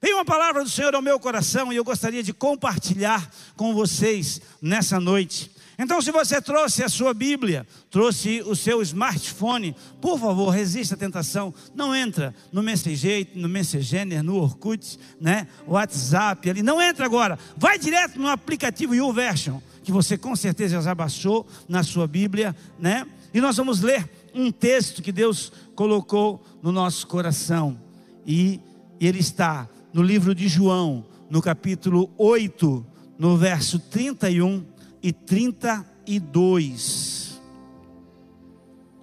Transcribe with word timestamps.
Veio 0.00 0.16
uma 0.16 0.24
palavra 0.24 0.62
do 0.62 0.70
Senhor 0.70 0.94
ao 0.94 1.02
meu 1.02 1.18
coração 1.18 1.72
e 1.72 1.76
eu 1.76 1.82
gostaria 1.82 2.22
de 2.22 2.32
compartilhar 2.32 3.28
com 3.56 3.74
vocês 3.74 4.40
nessa 4.62 5.00
noite. 5.00 5.50
Então, 5.76 6.00
se 6.00 6.10
você 6.10 6.40
trouxe 6.40 6.82
a 6.82 6.88
sua 6.88 7.14
Bíblia, 7.14 7.66
trouxe 7.90 8.42
o 8.42 8.56
seu 8.56 8.82
smartphone, 8.82 9.76
por 10.00 10.18
favor, 10.18 10.50
resista 10.50 10.94
à 10.94 10.98
tentação. 10.98 11.54
Não 11.74 11.94
entra 11.94 12.34
no 12.52 12.62
Messenger, 12.62 13.28
no 13.34 13.48
Messenger, 13.48 14.22
no 14.22 14.36
Orkut, 14.36 14.98
né? 15.20 15.46
WhatsApp 15.66 16.50
ali. 16.50 16.62
Não 16.62 16.82
entra 16.82 17.04
agora. 17.04 17.38
Vai 17.56 17.78
direto 17.78 18.20
no 18.20 18.28
aplicativo 18.28 18.94
YouVersion, 18.94 19.60
que 19.84 19.92
você 19.92 20.18
com 20.18 20.34
certeza 20.34 20.80
já 20.80 20.94
baixou 20.94 21.46
na 21.68 21.84
sua 21.84 22.08
Bíblia, 22.08 22.54
né? 22.78 23.06
E 23.32 23.40
nós 23.40 23.56
vamos 23.56 23.80
ler 23.80 24.08
um 24.34 24.50
texto 24.50 25.00
que 25.00 25.12
Deus 25.12 25.52
colocou 25.76 26.44
no 26.60 26.72
nosso 26.72 27.06
coração. 27.06 27.78
E 28.26 28.60
ele 29.00 29.20
está 29.20 29.68
no 29.92 30.02
livro 30.02 30.34
de 30.34 30.48
João, 30.48 31.04
no 31.30 31.42
capítulo 31.42 32.10
8, 32.16 32.86
no 33.18 33.36
verso 33.36 33.78
31 33.78 34.64
e 35.02 35.12
32. 35.12 37.40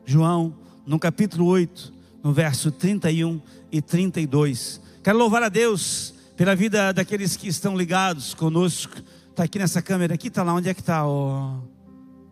João, 0.05 0.55
no 0.85 0.99
capítulo 0.99 1.45
8, 1.47 1.93
no 2.23 2.33
verso 2.33 2.71
31 2.71 3.41
e 3.71 3.81
32. 3.81 4.81
Quero 5.03 5.17
louvar 5.17 5.43
a 5.43 5.49
Deus 5.49 6.13
pela 6.35 6.55
vida 6.55 6.93
daqueles 6.93 7.35
que 7.35 7.47
estão 7.47 7.77
ligados 7.77 8.33
conosco. 8.33 8.95
Está 9.29 9.43
aqui 9.43 9.59
nessa 9.59 9.81
câmera 9.81 10.13
aqui, 10.13 10.27
está 10.27 10.43
lá, 10.43 10.53
onde 10.53 10.69
é 10.69 10.73
que 10.73 10.81
está? 10.81 11.03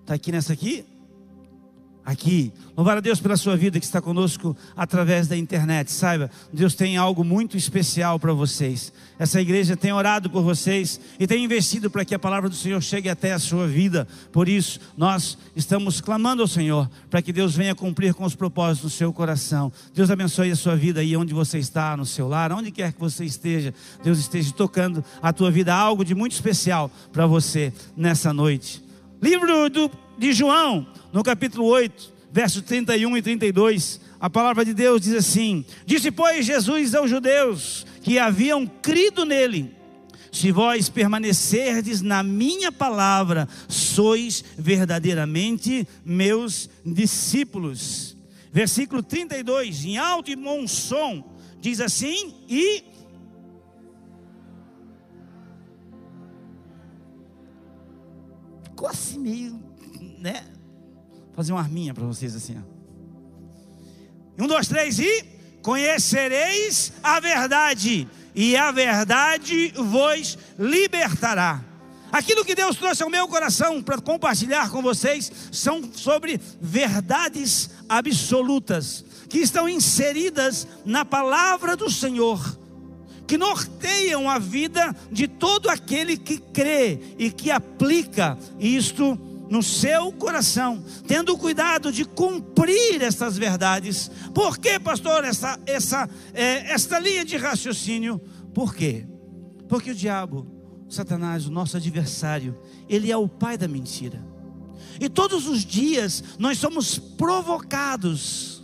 Está 0.01 0.13
aqui 0.13 0.31
nessa 0.31 0.53
aqui? 0.53 0.85
Aqui. 2.05 2.51
Louvar 2.75 2.97
a 2.97 3.01
Deus 3.01 3.19
pela 3.19 3.37
sua 3.37 3.55
vida 3.55 3.79
que 3.79 3.85
está 3.85 4.01
conosco 4.01 4.57
através 4.75 5.27
da 5.27 5.37
internet. 5.37 5.91
Saiba, 5.91 6.29
Deus 6.51 6.73
tem 6.73 6.97
algo 6.97 7.23
muito 7.23 7.55
especial 7.55 8.19
para 8.19 8.33
vocês. 8.33 8.91
Essa 9.19 9.39
igreja 9.39 9.77
tem 9.77 9.93
orado 9.93 10.29
por 10.29 10.41
vocês 10.41 10.99
e 11.19 11.27
tem 11.27 11.43
investido 11.43 11.89
para 11.89 12.03
que 12.03 12.15
a 12.15 12.19
palavra 12.19 12.49
do 12.49 12.55
Senhor 12.55 12.81
chegue 12.81 13.09
até 13.09 13.31
a 13.31 13.39
sua 13.39 13.67
vida. 13.67 14.07
Por 14.31 14.49
isso, 14.49 14.79
nós 14.97 15.37
estamos 15.55 16.01
clamando 16.01 16.41
ao 16.41 16.47
Senhor 16.47 16.89
para 17.09 17.21
que 17.21 17.31
Deus 17.31 17.55
venha 17.55 17.75
cumprir 17.75 18.13
com 18.13 18.25
os 18.25 18.35
propósitos 18.35 18.91
do 18.91 18.95
seu 18.95 19.13
coração. 19.13 19.71
Deus 19.93 20.09
abençoe 20.09 20.51
a 20.51 20.55
sua 20.55 20.75
vida 20.75 20.99
aí 20.99 21.15
onde 21.15 21.33
você 21.33 21.59
está, 21.59 21.95
no 21.95 22.05
seu 22.05 22.27
lar, 22.27 22.51
onde 22.51 22.71
quer 22.71 22.91
que 22.91 22.99
você 22.99 23.23
esteja. 23.23 23.73
Deus 24.03 24.17
esteja 24.17 24.51
tocando 24.51 25.03
a 25.21 25.31
tua 25.31 25.51
vida 25.51 25.73
algo 25.73 26.03
de 26.03 26.15
muito 26.15 26.33
especial 26.33 26.91
para 27.11 27.27
você 27.27 27.71
nessa 27.95 28.33
noite. 28.33 28.82
Livro 29.23 29.69
do, 29.69 29.89
de 30.17 30.33
João, 30.33 30.85
no 31.13 31.23
capítulo 31.23 31.65
8, 31.67 32.11
versos 32.29 32.61
31 32.63 33.15
e 33.15 33.21
32, 33.21 34.01
a 34.19 34.29
palavra 34.29 34.65
de 34.65 34.73
Deus 34.73 34.99
diz 34.99 35.13
assim: 35.13 35.63
Disse, 35.85 36.11
pois, 36.11 36.45
Jesus 36.45 36.93
aos 36.93 37.09
judeus 37.09 37.85
que 38.01 38.19
haviam 38.19 38.67
crido 38.67 39.23
nele: 39.23 39.73
Se 40.29 40.51
vós 40.51 40.89
permanecerdes 40.89 42.01
na 42.01 42.21
minha 42.21 42.69
palavra, 42.69 43.47
sois 43.69 44.43
verdadeiramente 44.57 45.87
meus 46.03 46.69
discípulos. 46.85 48.17
Versículo 48.51 49.01
32, 49.01 49.85
em 49.85 49.97
alto 49.97 50.31
e 50.31 50.35
bom 50.35 50.67
som, 50.67 51.23
diz 51.61 51.79
assim: 51.79 52.33
E 52.49 52.83
ficou 58.83 58.89
assim 58.89 59.19
meio, 59.19 59.63
né? 60.19 60.43
fazer 61.33 61.53
uma 61.53 61.61
arminha 61.61 61.93
para 61.93 62.03
vocês 62.03 62.35
assim. 62.35 62.57
Ó. 62.57 64.43
Um, 64.43 64.47
dois, 64.47 64.67
três 64.67 64.99
e 64.99 65.23
conhecereis 65.61 66.91
a 67.01 67.19
verdade, 67.19 68.07
e 68.35 68.57
a 68.57 68.71
verdade 68.71 69.73
vos 69.75 70.37
libertará. 70.59 71.63
Aquilo 72.11 72.43
que 72.43 72.53
Deus 72.53 72.75
trouxe 72.75 73.01
ao 73.01 73.09
meu 73.09 73.27
coração 73.27 73.81
para 73.81 73.99
compartilhar 73.99 74.69
com 74.69 74.81
vocês 74.81 75.31
são 75.51 75.81
sobre 75.93 76.39
verdades 76.61 77.69
absolutas 77.87 79.05
que 79.29 79.39
estão 79.39 79.67
inseridas 79.67 80.67
na 80.85 81.05
palavra 81.05 81.75
do 81.75 81.89
Senhor, 81.89 82.59
que 83.27 83.37
norteiam 83.37 84.29
a 84.29 84.37
vida 84.39 84.95
de 85.11 85.27
todo 85.27 85.69
aquele 85.69 86.17
que 86.17 86.37
crê 86.37 86.99
e 87.17 87.31
que 87.31 87.51
aplica 87.51 88.37
isto 88.59 89.17
no 89.49 89.61
seu 89.61 90.11
coração, 90.11 90.83
tendo 91.07 91.37
cuidado 91.37 91.91
de 91.91 92.05
cumprir 92.05 93.01
essas 93.01 93.37
verdades. 93.37 94.09
Por 94.33 94.57
que, 94.57 94.79
pastor, 94.79 95.23
essa, 95.23 95.59
essa, 95.65 96.09
é, 96.33 96.71
esta 96.71 96.97
linha 96.97 97.23
de 97.23 97.37
raciocínio? 97.37 98.19
Por 98.53 98.73
quê? 98.73 99.05
Porque 99.67 99.91
o 99.91 99.95
diabo, 99.95 100.47
Satanás, 100.89 101.45
o 101.45 101.51
nosso 101.51 101.77
adversário, 101.77 102.57
ele 102.89 103.11
é 103.11 103.17
o 103.17 103.27
pai 103.27 103.57
da 103.57 103.67
mentira. 103.67 104.25
E 104.99 105.09
todos 105.09 105.47
os 105.47 105.63
dias 105.63 106.23
nós 106.39 106.57
somos 106.57 106.97
provocados 106.97 108.63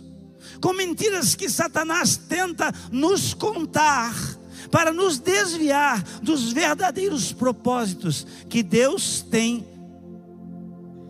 com 0.60 0.72
mentiras 0.72 1.34
que 1.34 1.48
Satanás 1.48 2.16
tenta 2.16 2.72
nos 2.92 3.32
contar 3.32 4.12
para 4.70 4.92
nos 4.92 5.18
desviar 5.18 6.02
dos 6.22 6.52
verdadeiros 6.52 7.32
propósitos 7.32 8.26
que 8.48 8.62
Deus 8.62 9.22
tem 9.22 9.66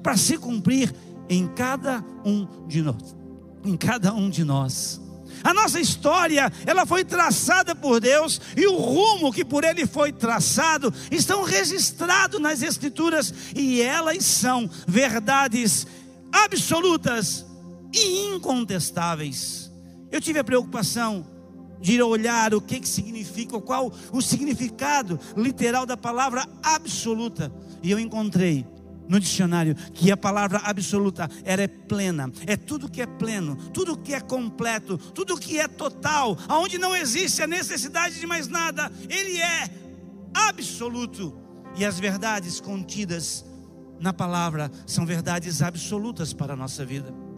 para 0.02 0.16
se 0.16 0.38
cumprir 0.38 0.94
em 1.28 1.46
cada 1.46 2.04
um 2.24 2.66
de 2.66 2.82
nós. 2.82 3.16
Em 3.64 3.76
cada 3.76 4.12
um 4.12 4.30
de 4.30 4.44
nós. 4.44 5.00
A 5.42 5.54
nossa 5.54 5.80
história, 5.80 6.52
ela 6.66 6.84
foi 6.84 7.04
traçada 7.04 7.74
por 7.74 8.00
Deus 8.00 8.40
e 8.56 8.66
o 8.66 8.76
rumo 8.76 9.32
que 9.32 9.44
por 9.44 9.64
ele 9.64 9.86
foi 9.86 10.12
traçado 10.12 10.92
estão 11.10 11.42
registrados 11.42 12.40
nas 12.40 12.62
escrituras 12.62 13.32
e 13.54 13.80
elas 13.80 14.24
são 14.24 14.68
verdades 14.86 15.86
absolutas 16.30 17.46
e 17.92 18.34
incontestáveis. 18.34 19.70
Eu 20.10 20.20
tive 20.20 20.40
a 20.40 20.44
preocupação 20.44 21.26
de 21.80 22.00
olhar 22.02 22.54
o 22.54 22.60
que, 22.60 22.80
que 22.80 22.88
significa, 22.88 23.60
qual 23.60 23.92
o 24.12 24.20
significado 24.20 25.18
literal 25.36 25.86
da 25.86 25.96
palavra 25.96 26.46
absoluta, 26.62 27.52
e 27.82 27.90
eu 27.90 27.98
encontrei 27.98 28.66
no 29.08 29.18
dicionário 29.18 29.74
que 29.92 30.12
a 30.12 30.16
palavra 30.16 30.58
absoluta 30.58 31.28
era 31.44 31.68
plena, 31.68 32.30
é 32.46 32.56
tudo 32.56 32.88
que 32.88 33.02
é 33.02 33.06
pleno, 33.06 33.56
tudo 33.72 33.96
que 33.96 34.14
é 34.14 34.20
completo, 34.20 34.96
tudo 34.96 35.36
que 35.36 35.58
é 35.58 35.66
total, 35.66 36.38
aonde 36.46 36.78
não 36.78 36.94
existe 36.94 37.42
a 37.42 37.46
necessidade 37.46 38.20
de 38.20 38.26
mais 38.26 38.46
nada, 38.46 38.90
ele 39.08 39.38
é 39.38 39.68
absoluto. 40.32 41.36
E 41.76 41.84
as 41.84 41.98
verdades 41.98 42.60
contidas 42.60 43.44
na 43.98 44.12
palavra 44.12 44.70
são 44.86 45.04
verdades 45.04 45.60
absolutas 45.60 46.32
para 46.32 46.52
a 46.52 46.56
nossa 46.56 46.84
vida. 46.84 47.29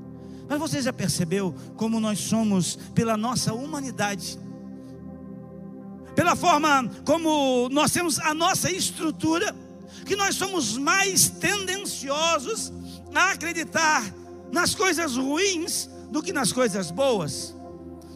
Mas 0.53 0.61
você 0.61 0.83
já 0.83 0.93
percebeu 0.93 1.55
como 1.79 1.99
nós 1.99 2.19
somos 2.19 2.79
pela 2.95 3.17
nossa 3.17 3.55
humanidade? 3.55 4.39
Pela 6.15 6.37
forma 6.37 6.91
como 7.07 7.71
nós 7.71 7.91
temos 7.91 8.19
a 8.19 8.35
nossa 8.35 8.71
estrutura, 8.71 9.57
que 10.05 10.15
nós 10.15 10.35
somos 10.35 10.77
mais 10.77 11.31
tendenciosos 11.31 12.71
a 13.15 13.31
acreditar 13.31 14.05
nas 14.53 14.75
coisas 14.75 15.17
ruins 15.17 15.89
do 16.11 16.23
que 16.23 16.35
nas 16.35 16.53
coisas 16.53 16.91
boas. 16.91 17.57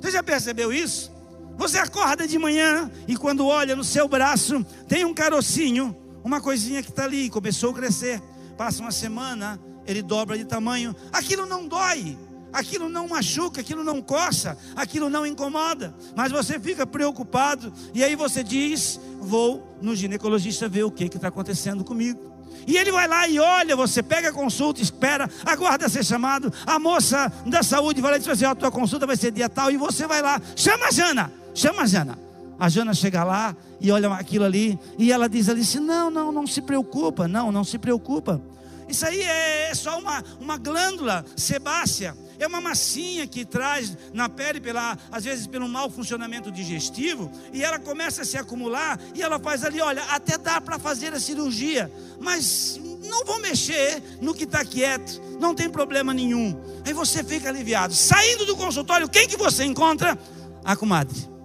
Você 0.03 0.11
já 0.11 0.23
percebeu 0.23 0.71
isso? 0.71 1.11
Você 1.57 1.79
acorda 1.79 2.29
de 2.29 2.39
manhã 2.39 2.91
e 3.09 3.17
quando 3.17 3.47
olha 3.47 3.75
no 3.75 3.83
seu 3.83 4.07
braço, 4.07 4.63
tem 4.87 5.07
um 5.07 5.15
carocinho, 5.15 5.97
uma 6.23 6.39
coisinha 6.39 6.83
que 6.83 6.91
está 6.91 7.05
ali, 7.05 7.31
começou 7.31 7.71
a 7.71 7.75
crescer. 7.75 8.21
Passa 8.59 8.83
uma 8.83 8.93
semana, 8.93 9.59
ele 9.87 10.03
dobra 10.03 10.37
de 10.37 10.45
tamanho. 10.45 10.95
Aquilo 11.11 11.47
não 11.47 11.67
dói, 11.67 12.19
aquilo 12.57 12.89
não 12.89 13.09
machuca, 13.09 13.61
aquilo 13.61 13.85
não 13.85 14.01
coça, 14.01 14.57
aquilo 14.75 15.11
não 15.11 15.27
incomoda. 15.27 15.95
Mas 16.17 16.33
você 16.33 16.59
fica 16.59 16.87
preocupado 16.87 17.73
e 17.95 18.03
aí 18.03 18.17
você 18.17 18.43
diz: 18.43 18.99
Vou 19.21 19.77
no 19.81 19.95
ginecologista 19.95 20.69
ver 20.69 20.85
o 20.85 20.91
que 20.91 21.05
está 21.05 21.29
acontecendo 21.29 21.85
comigo. 21.85 22.35
E 22.67 22.77
ele 22.77 22.91
vai 22.91 23.07
lá 23.07 23.29
e 23.29 23.39
olha, 23.39 23.77
você 23.77 24.03
pega 24.03 24.31
a 24.31 24.33
consulta, 24.33 24.81
espera, 24.81 25.31
aguarda 25.45 25.89
ser 25.89 26.05
chamado. 26.05 26.53
A 26.67 26.79
moça 26.79 27.31
da 27.45 27.63
saúde 27.63 28.01
vai 28.01 28.13
lá 28.13 28.17
e 28.17 28.21
diz 28.21 28.29
assim: 28.29 28.47
a 28.47 28.55
tua 28.55 28.71
consulta 28.71 29.07
vai 29.07 29.17
ser 29.17 29.31
dia 29.31 29.49
tal, 29.49 29.71
e 29.71 29.77
você 29.77 30.07
vai 30.07 30.23
lá, 30.23 30.41
chama 30.57 30.87
a 30.87 30.91
Jana, 30.91 31.33
chama 31.55 31.83
a 31.83 31.87
Jana. 31.87 32.19
A 32.59 32.71
Jana 32.71 32.95
chega 32.95 33.23
lá 33.23 33.55
e 33.79 33.93
olha 33.93 34.11
aquilo 34.15 34.47
ali, 34.47 34.79
e 34.99 35.13
ela 35.13 35.29
diz 35.29 35.49
ali 35.51 35.61
assim: 35.61 35.81
não, 35.81 36.11
não, 36.11 36.33
não 36.33 36.47
se 36.47 36.63
preocupa, 36.63 37.29
não, 37.29 37.53
não 37.53 37.65
se 37.65 37.79
preocupa. 37.79 38.41
Isso 38.89 39.05
aí 39.05 39.21
é 39.21 39.75
só 39.75 39.99
uma, 39.99 40.23
uma 40.41 40.57
glândula 40.57 41.25
sebácea 41.37 42.17
é 42.39 42.47
uma 42.47 42.61
massinha 42.61 43.27
que 43.27 43.45
traz 43.45 43.97
na 44.13 44.29
pele, 44.29 44.61
pela, 44.61 44.97
às 45.11 45.25
vezes 45.25 45.47
pelo 45.47 45.69
mau 45.69 45.91
funcionamento 45.91 46.51
digestivo, 46.51 47.31
e 47.53 47.63
ela 47.63 47.79
começa 47.79 48.23
a 48.23 48.25
se 48.25 48.37
acumular, 48.37 49.01
e 49.15 49.23
ela 49.23 49.39
faz 49.39 49.65
ali, 49.65 49.81
olha, 49.81 50.03
até 50.05 50.39
dá 50.39 50.61
para 50.61 50.79
fazer 50.79 51.13
a 51.13 51.21
cirurgia, 51.21 51.91
mas 52.21 52.81
não 53.05 53.25
vou 53.25 53.41
mexer 53.41 54.03
no 54.21 54.35
que 54.35 54.45
está 54.45 54.65
quieto, 54.65 55.21
não 55.41 55.55
tem 55.55 55.69
problema 55.69 56.13
nenhum. 56.13 56.59
Aí 56.85 56.93
você 56.93 57.23
fica 57.23 57.49
aliviado. 57.49 57.95
Saindo 57.95 58.45
do 58.45 58.57
consultório, 58.57 59.09
quem 59.09 59.29
que 59.29 59.37
você 59.37 59.65
encontra? 59.65 60.19
A 60.65 60.75
comadre. 60.75 61.36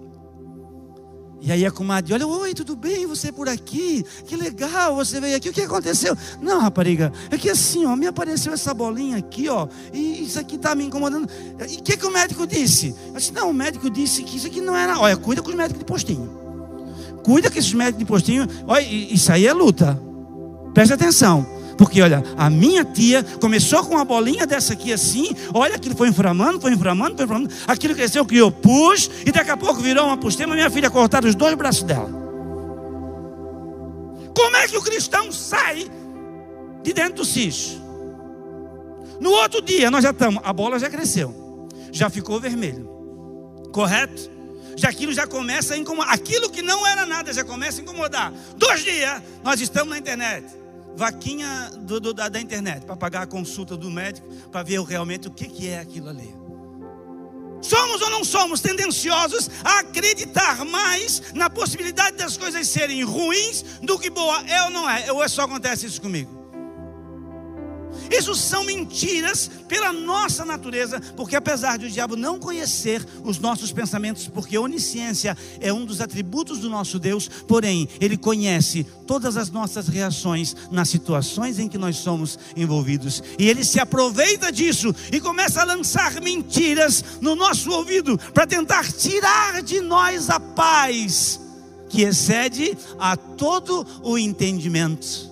E 1.44 1.52
aí 1.52 1.66
a 1.66 1.72
comadre, 1.72 2.14
olha, 2.14 2.28
oi, 2.28 2.54
tudo 2.54 2.76
bem? 2.76 3.08
Você 3.08 3.32
por 3.32 3.50
aqui? 3.50 4.06
Que 4.28 4.36
legal, 4.36 4.96
você 4.96 5.20
veio 5.20 5.36
aqui. 5.36 5.50
O 5.50 5.54
que 5.54 5.62
aconteceu? 5.62 6.16
Não, 6.40 6.60
rapariga, 6.60 7.12
é 7.32 7.38
que 7.38 7.50
assim, 7.50 7.84
ó, 7.84 7.96
me 7.96 8.06
apareceu 8.06 8.54
essa 8.54 8.76
bolinha 8.76 9.18
aqui, 9.18 9.50
ó, 9.50 9.68
e 9.92 10.24
isso 10.24 10.40
aqui 10.40 10.56
está 10.56 10.76
me 10.76 10.86
incomodando. 10.86 11.28
E 11.68 11.78
o 11.78 11.82
que, 11.82 11.98
que 11.98 12.06
o 12.06 12.12
médico 12.12 12.46
disse? 12.46 12.96
Eu 13.08 13.16
disse, 13.16 13.34
não, 13.34 13.50
o 13.50 13.54
médico 13.54 13.90
disse 13.90 14.22
que 14.22 14.38
isso 14.38 14.46
aqui 14.46 14.62
não 14.62 14.76
era. 14.76 15.00
Olha, 15.00 15.18
cuida 15.18 15.42
com 15.42 15.50
os 15.50 15.56
médicos 15.56 15.80
de 15.80 15.86
postinho. 15.86 16.30
Cuida 17.24 17.50
com 17.50 17.58
esses 17.58 17.74
médicos 17.74 18.00
de 18.00 18.06
postinho. 18.06 18.48
Olha, 18.68 18.84
isso 18.84 19.32
aí 19.32 19.48
é 19.48 19.54
luta. 19.54 20.00
Preste 20.76 20.94
atenção. 20.94 21.61
Porque 21.82 22.00
olha, 22.00 22.24
a 22.38 22.48
minha 22.48 22.86
tia 22.86 23.24
começou 23.24 23.84
com 23.84 23.96
uma 23.96 24.06
bolinha 24.06 24.46
dessa 24.46 24.74
aqui 24.74 24.94
assim, 24.94 25.36
olha, 25.52 25.78
aquilo 25.78 25.96
foi 25.96 26.10
inflamando, 26.10 26.62
foi 26.62 26.72
inflamando, 26.74 27.16
foi 27.16 27.26
inflamando, 27.26 27.52
aquilo 27.66 27.96
cresceu, 27.96 28.24
criou 28.24 28.52
pus, 28.52 29.10
e 29.26 29.32
daqui 29.32 29.50
a 29.50 29.58
pouco 29.58 29.82
virou 29.82 30.06
uma 30.06 30.16
pustema, 30.16 30.54
minha 30.54 30.70
filha 30.70 30.92
cortaram 30.92 31.28
os 31.28 31.34
dois 31.34 31.56
braços 31.56 31.82
dela. 31.82 32.08
Como 34.36 34.56
é 34.58 34.68
que 34.68 34.78
o 34.78 34.82
cristão 34.84 35.32
sai 35.32 35.90
de 36.84 36.94
dentro 36.94 37.16
do 37.16 37.26
cis? 37.26 37.82
No 39.20 39.32
outro 39.32 39.60
dia, 39.60 39.90
nós 39.90 40.04
já 40.04 40.12
estamos, 40.12 40.40
a 40.46 40.54
bola 40.54 40.78
já 40.78 40.88
cresceu, 40.88 41.68
já 41.92 42.12
ficou 42.12 42.40
vermelho, 42.40 42.88
correto? 43.74 44.30
Já 44.78 44.90
aquilo 44.90 45.14
já 45.14 45.26
começa 45.26 45.74
a 45.74 45.78
incomodar, 45.78 46.14
aquilo 46.14 46.48
que 46.48 46.62
não 46.62 46.86
era 46.86 47.08
nada 47.08 47.34
já 47.34 47.44
começa 47.44 47.82
a 47.82 47.84
incomodar. 47.84 48.32
Dois 48.56 48.84
dias, 48.84 49.20
nós 49.44 49.60
estamos 49.60 49.90
na 49.90 49.98
internet 49.98 50.61
vaquinha 50.96 51.72
do, 51.80 52.00
do, 52.00 52.14
da, 52.14 52.30
da, 52.30 52.40
internet 52.40 52.86
para 52.86 52.96
pagar 52.96 53.22
a 53.24 53.28
consulta 53.28 53.78
do 53.78 53.90
médico 53.90 54.28
para 54.52 54.64
ver 54.64 54.82
realmente 54.82 55.28
o 55.28 55.32
que, 55.32 55.48
que 55.48 55.68
é 55.68 55.80
aquilo 55.80 56.10
ali. 56.10 56.36
Somos 57.62 58.02
ou 58.02 58.10
não 58.10 58.24
somos 58.24 58.60
tendenciosos 58.60 59.50
a 59.64 59.80
acreditar 59.80 60.66
mais 60.66 61.22
na 61.34 61.50
possibilidade 61.50 62.18
das 62.18 62.36
coisas 62.36 62.68
serem 62.68 63.04
ruins 63.04 63.64
do 63.84 64.00
que 64.00 64.10
boa? 64.10 64.44
É 64.48 64.64
ou 64.64 64.72
não 64.72 64.90
é? 64.90 65.12
Ou 65.12 65.24
é 65.24 65.28
só 65.28 65.44
acontece 65.44 65.86
isso 65.86 66.02
comigo? 66.02 66.41
Isso 68.12 68.36
são 68.36 68.66
mentiras 68.66 69.50
pela 69.70 69.94
nossa 69.94 70.44
natureza, 70.44 71.00
porque 71.16 71.36
apesar 71.36 71.78
de 71.78 71.86
o 71.86 71.90
diabo 71.90 72.18
não 72.18 72.38
conhecer 72.38 73.06
os 73.24 73.40
nossos 73.40 73.72
pensamentos, 73.72 74.28
porque 74.28 74.58
onisciência 74.58 75.38
é 75.62 75.72
um 75.72 75.86
dos 75.86 76.02
atributos 76.02 76.60
do 76.60 76.70
nosso 76.70 77.00
Deus, 77.00 77.30
porém, 77.48 77.88
ele 78.02 78.18
conhece 78.18 78.86
todas 79.08 79.38
as 79.38 79.50
nossas 79.50 79.88
reações 79.88 80.56
nas 80.70 80.90
situações 80.90 81.58
em 81.58 81.70
que 81.70 81.78
nós 81.78 81.96
somos 81.98 82.38
envolvidos. 82.56 83.24
E 83.40 83.48
ele 83.48 83.64
se 83.64 83.80
aproveita 83.80 84.52
disso 84.52 84.94
e 85.12 85.22
começa 85.22 85.62
a 85.62 85.66
lançar 85.66 86.20
mentiras 86.22 87.04
no 87.22 87.34
nosso 87.34 87.72
ouvido 87.72 88.18
para 88.34 88.46
tentar 88.46 88.92
tirar 88.92 89.64
de 89.64 89.80
nós 89.80 90.30
a 90.30 90.40
paz 90.40 91.40
que 91.90 92.04
excede 92.04 92.78
a 93.00 93.16
todo 93.16 93.86
o 94.04 94.18
entendimento. 94.18 95.32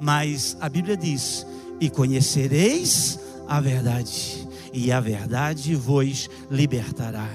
Mas 0.00 0.56
a 0.60 0.68
Bíblia 0.68 0.96
diz 0.96 1.46
e 1.84 1.90
conhecereis 1.90 3.18
a 3.46 3.60
verdade, 3.60 4.48
e 4.72 4.90
a 4.90 5.00
verdade 5.00 5.74
vos 5.74 6.30
libertará. 6.50 7.28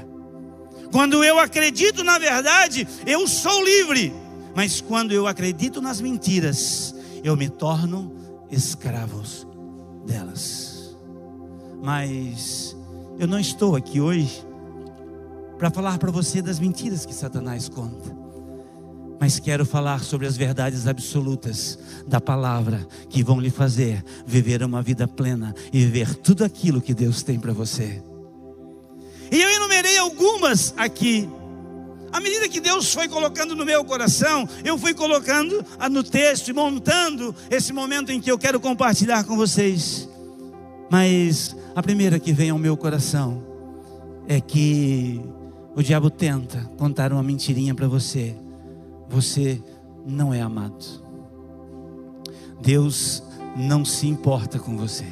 Quando 0.91 1.23
eu 1.23 1.37
acredito 1.37 2.03
na 2.03 2.17
verdade, 2.17 2.87
eu 3.05 3.27
sou 3.27 3.63
livre, 3.63 4.11
mas 4.55 4.81
quando 4.81 5.11
eu 5.11 5.27
acredito 5.27 5.81
nas 5.81 6.01
mentiras, 6.01 6.95
eu 7.23 7.37
me 7.37 7.47
torno 7.47 8.11
escravos 8.49 9.45
delas. 10.07 10.97
Mas 11.81 12.75
eu 13.19 13.27
não 13.27 13.39
estou 13.39 13.75
aqui 13.75 14.01
hoje 14.01 14.43
para 15.59 15.69
falar 15.69 15.99
para 15.99 16.09
você 16.09 16.41
das 16.41 16.59
mentiras 16.59 17.05
que 17.05 17.13
Satanás 17.13 17.69
conta 17.69 18.17
mas 19.19 19.37
quero 19.37 19.65
falar 19.65 20.01
sobre 20.03 20.25
as 20.25 20.37
verdades 20.37 20.87
absolutas 20.87 21.77
da 22.07 22.21
palavra 22.21 22.87
que 23.09 23.21
vão 23.21 23.39
lhe 23.39 23.49
fazer 23.49 24.03
viver 24.25 24.63
uma 24.63 24.81
vida 24.81 25.07
plena 25.07 25.53
e 25.73 25.79
viver 25.79 26.15
tudo 26.15 26.43
aquilo 26.43 26.81
que 26.81 26.93
Deus 26.93 27.21
tem 27.21 27.39
para 27.39 27.51
você. 27.51 28.01
E 29.31 29.41
eu 29.41 29.49
enumerei 29.49 29.97
algumas 29.97 30.73
aqui. 30.77 31.29
À 32.11 32.19
medida 32.19 32.49
que 32.49 32.59
Deus 32.59 32.91
foi 32.91 33.07
colocando 33.07 33.55
no 33.55 33.63
meu 33.63 33.83
coração, 33.85 34.47
eu 34.63 34.77
fui 34.79 34.95
colocando 34.95 35.63
no 35.91 36.03
texto 36.03 36.47
e 36.47 36.53
montando 36.53 37.35
esse 37.51 37.71
momento 37.71 38.11
em 38.11 38.19
que 38.19 38.31
eu 38.31 38.39
quero 38.39 38.59
compartilhar 38.59 39.23
com 39.25 39.35
vocês. 39.35 40.09
Mas 40.89 41.55
a 41.75 41.83
primeira 41.83 42.19
que 42.19 42.33
vem 42.33 42.49
ao 42.49 42.57
meu 42.57 42.75
coração 42.75 43.43
é 44.27 44.41
que 44.41 45.21
o 45.75 45.83
diabo 45.83 46.09
tenta 46.09 46.61
contar 46.77 47.13
uma 47.13 47.21
mentirinha 47.21 47.75
para 47.75 47.87
você 47.87 48.35
você 49.09 49.61
não 50.05 50.33
é 50.33 50.41
amado. 50.41 50.85
Deus 52.61 53.23
não 53.55 53.83
se 53.83 54.07
importa 54.07 54.59
com 54.59 54.77
você. 54.77 55.05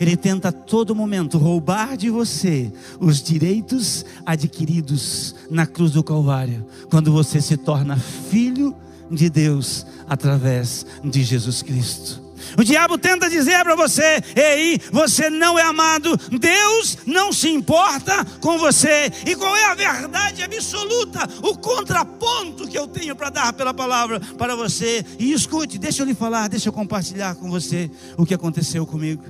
Ele 0.00 0.16
tenta 0.16 0.48
a 0.48 0.52
todo 0.52 0.94
momento 0.94 1.38
roubar 1.38 1.96
de 1.96 2.10
você 2.10 2.72
os 3.00 3.22
direitos 3.22 4.04
adquiridos 4.24 5.34
na 5.50 5.66
cruz 5.66 5.92
do 5.92 6.02
Calvário, 6.02 6.66
quando 6.90 7.12
você 7.12 7.40
se 7.40 7.56
torna 7.56 7.96
filho 7.96 8.74
de 9.10 9.30
Deus 9.30 9.86
através 10.08 10.84
de 11.04 11.22
Jesus 11.22 11.62
Cristo. 11.62 12.27
O 12.56 12.64
diabo 12.64 12.96
tenta 12.96 13.28
dizer 13.28 13.62
para 13.62 13.74
você: 13.74 14.22
ei, 14.34 14.80
você 14.90 15.28
não 15.28 15.58
é 15.58 15.62
amado, 15.62 16.16
Deus 16.38 16.98
não 17.06 17.32
se 17.32 17.48
importa 17.48 18.24
com 18.40 18.58
você. 18.58 19.10
E 19.26 19.34
qual 19.34 19.56
é 19.56 19.66
a 19.66 19.74
verdade 19.74 20.42
absoluta, 20.42 21.28
o 21.42 21.56
contraponto 21.56 22.68
que 22.68 22.78
eu 22.78 22.86
tenho 22.86 23.14
para 23.14 23.30
dar 23.30 23.52
pela 23.52 23.74
palavra 23.74 24.20
para 24.20 24.56
você? 24.56 25.04
E 25.18 25.32
escute, 25.32 25.78
deixa 25.78 26.02
eu 26.02 26.06
lhe 26.06 26.14
falar, 26.14 26.48
deixa 26.48 26.68
eu 26.68 26.72
compartilhar 26.72 27.34
com 27.34 27.50
você 27.50 27.90
o 28.16 28.24
que 28.24 28.34
aconteceu 28.34 28.86
comigo. 28.86 29.24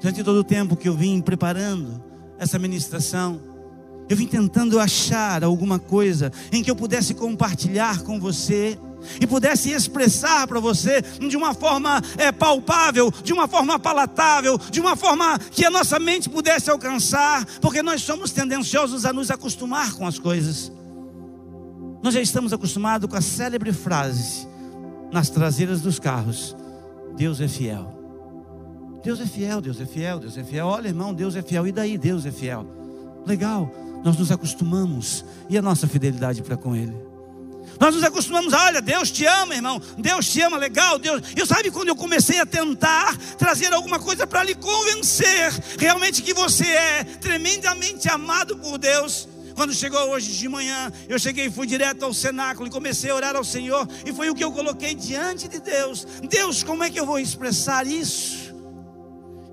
Durante 0.00 0.22
todo 0.22 0.38
o 0.38 0.44
tempo 0.44 0.76
que 0.76 0.88
eu 0.88 0.96
vim 0.96 1.20
preparando 1.20 2.02
essa 2.38 2.58
ministração, 2.58 3.40
eu 4.08 4.16
vim 4.16 4.26
tentando 4.26 4.78
achar 4.78 5.42
alguma 5.42 5.78
coisa 5.78 6.30
em 6.52 6.62
que 6.62 6.70
eu 6.70 6.76
pudesse 6.76 7.14
compartilhar 7.14 8.02
com 8.02 8.20
você 8.20 8.78
e 9.20 9.26
pudesse 9.26 9.70
expressar 9.70 10.46
para 10.46 10.60
você 10.60 11.02
de 11.02 11.36
uma 11.36 11.54
forma 11.54 12.00
é, 12.16 12.32
palpável, 12.32 13.12
de 13.22 13.32
uma 13.32 13.48
forma 13.48 13.78
palatável, 13.78 14.58
de 14.70 14.80
uma 14.80 14.96
forma 14.96 15.38
que 15.38 15.64
a 15.64 15.70
nossa 15.70 15.98
mente 15.98 16.28
pudesse 16.28 16.70
alcançar, 16.70 17.44
porque 17.60 17.82
nós 17.82 18.02
somos 18.02 18.30
tendenciosos 18.30 19.04
a 19.04 19.12
nos 19.12 19.30
acostumar 19.30 19.94
com 19.94 20.06
as 20.06 20.18
coisas. 20.18 20.72
Nós 22.02 22.14
já 22.14 22.20
estamos 22.20 22.52
acostumados 22.52 23.08
com 23.08 23.16
a 23.16 23.20
célebre 23.20 23.72
frase 23.72 24.46
nas 25.12 25.30
traseiras 25.30 25.80
dos 25.80 25.98
carros: 25.98 26.56
Deus 27.16 27.40
é 27.40 27.48
fiel. 27.48 27.94
Deus 29.02 29.20
é 29.20 29.26
fiel, 29.26 29.60
Deus 29.60 29.80
é 29.80 29.86
fiel, 29.86 30.18
Deus 30.18 30.36
é 30.36 30.42
fiel. 30.42 30.66
Olha, 30.66 30.88
irmão, 30.88 31.14
Deus 31.14 31.36
é 31.36 31.42
fiel. 31.42 31.66
E 31.66 31.72
daí, 31.72 31.96
Deus 31.96 32.26
é 32.26 32.32
fiel. 32.32 32.66
Legal, 33.24 33.72
nós 34.04 34.16
nos 34.16 34.32
acostumamos. 34.32 35.24
E 35.48 35.56
a 35.56 35.62
nossa 35.62 35.86
fidelidade 35.86 36.42
para 36.42 36.56
com 36.56 36.74
Ele? 36.74 37.05
Nós 37.80 37.94
nos 37.94 38.04
acostumamos, 38.04 38.52
olha, 38.52 38.80
Deus 38.80 39.10
te 39.10 39.24
ama, 39.26 39.54
irmão. 39.54 39.80
Deus 39.98 40.28
te 40.28 40.40
ama, 40.40 40.56
legal, 40.56 40.98
Deus. 40.98 41.22
Eu 41.36 41.46
sabe 41.46 41.70
quando 41.70 41.88
eu 41.88 41.96
comecei 41.96 42.38
a 42.40 42.46
tentar 42.46 43.16
trazer 43.38 43.72
alguma 43.72 43.98
coisa 43.98 44.26
para 44.26 44.42
lhe 44.42 44.54
convencer 44.54 45.52
realmente 45.78 46.22
que 46.22 46.32
você 46.32 46.66
é 46.66 47.04
tremendamente 47.04 48.08
amado 48.08 48.56
por 48.56 48.78
Deus. 48.78 49.28
Quando 49.54 49.72
chegou 49.72 49.98
hoje 50.10 50.32
de 50.32 50.48
manhã, 50.48 50.92
eu 51.08 51.18
cheguei 51.18 51.46
e 51.46 51.50
fui 51.50 51.66
direto 51.66 52.04
ao 52.04 52.12
cenáculo 52.12 52.68
e 52.68 52.70
comecei 52.70 53.10
a 53.10 53.14
orar 53.14 53.34
ao 53.34 53.44
Senhor, 53.44 53.88
e 54.04 54.12
foi 54.12 54.28
o 54.28 54.34
que 54.34 54.44
eu 54.44 54.52
coloquei 54.52 54.94
diante 54.94 55.48
de 55.48 55.60
Deus. 55.60 56.06
Deus, 56.28 56.62
como 56.62 56.84
é 56.84 56.90
que 56.90 57.00
eu 57.00 57.06
vou 57.06 57.18
expressar 57.18 57.86
isso? 57.86 58.54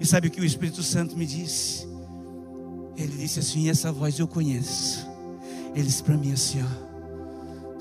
E 0.01 0.05
sabe 0.05 0.27
o 0.27 0.32
que 0.32 0.41
o 0.41 0.46
Espírito 0.46 0.84
Santo 0.84 1.17
me 1.17 1.25
disse? 1.25 1.88
Ele 2.98 3.15
disse 3.15 3.39
assim: 3.39 3.70
essa 3.70 3.93
voz 3.93 4.20
eu 4.20 4.27
conheço. 4.27 5.08
Ele 5.74 5.86
disse 5.86 6.03
para 6.03 6.17
mim 6.17 6.34
assim: 6.34 6.62
ó. 6.62 6.83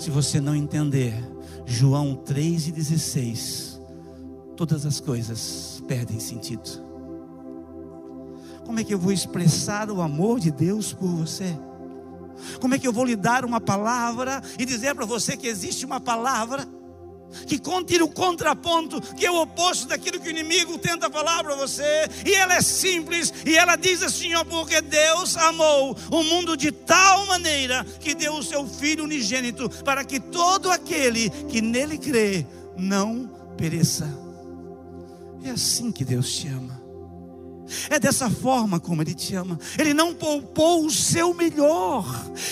Se 0.03 0.11
você 0.11 0.41
não 0.41 0.57
entender 0.57 1.15
João 1.65 2.17
3,16, 2.17 3.81
todas 4.57 4.85
as 4.85 4.99
coisas 4.99 5.81
perdem 5.87 6.19
sentido. 6.19 6.69
Como 8.67 8.81
é 8.81 8.85
que 8.85 8.93
eu 8.93 8.99
vou 8.99 9.13
expressar 9.13 9.93
o 9.93 10.03
amor 10.03 10.41
de 10.41 10.51
Deus 10.51 10.93
por 10.93 11.07
você? 11.07 11.57
Como 12.61 12.75
é 12.75 12.81
que 12.81 12.89
eu 12.89 12.93
vou 12.93 13.05
lhe 13.05 13.15
dar 13.15 13.45
uma 13.45 13.61
palavra 13.61 14.43
e 14.59 14.65
dizer 14.65 14.93
para 14.97 15.07
você 15.07 15.37
que 15.37 15.47
existe 15.47 15.87
uma 15.87 16.01
palavra? 16.01 16.67
Que 17.47 17.59
conte 17.59 18.01
o 18.03 18.09
contraponto, 18.09 19.01
que 19.15 19.27
é 19.27 19.31
o 19.31 19.41
oposto 19.41 19.87
daquilo 19.87 20.21
que 20.21 20.29
o 20.29 20.31
inimigo 20.31 20.79
tenta 20.79 21.11
falar 21.11 21.43
para 21.43 21.55
você. 21.55 22.09
E 22.27 22.33
ela 22.35 22.55
é 22.55 22.63
simples, 22.63 23.33
e 23.47 23.57
ela 23.57 23.77
diz 23.77 24.03
assim: 24.03 24.35
ó, 24.35 24.45
porque 24.45 24.81
Deus 24.81 25.37
amou 25.37 25.97
o 26.11 26.23
mundo 26.23 26.57
de 26.57 26.73
tal 26.73 27.27
maneira 27.27 27.85
que 28.01 28.15
deu 28.15 28.35
o 28.35 28.43
seu 28.43 28.67
Filho 28.67 29.05
unigênito, 29.05 29.69
para 29.85 30.05
que 30.05 30.19
todo 30.19 30.71
aquele 30.71 31.31
que 31.49 31.61
nele 31.61 31.99
crê 31.99 32.47
não 32.77 33.31
pereça. 33.57 34.09
É 35.45 35.51
assim 35.51 35.91
que 35.91 36.05
Deus 36.05 36.33
te 36.35 36.49
ama. 36.49 36.82
É 37.89 37.99
dessa 37.99 38.29
forma 38.31 38.81
como 38.81 39.03
Ele 39.03 39.15
te 39.15 39.35
ama. 39.35 39.59
Ele 39.79 39.95
não 39.95 40.15
poupou 40.15 40.85
o 40.85 40.91
seu 40.91 41.33
melhor. 41.35 42.05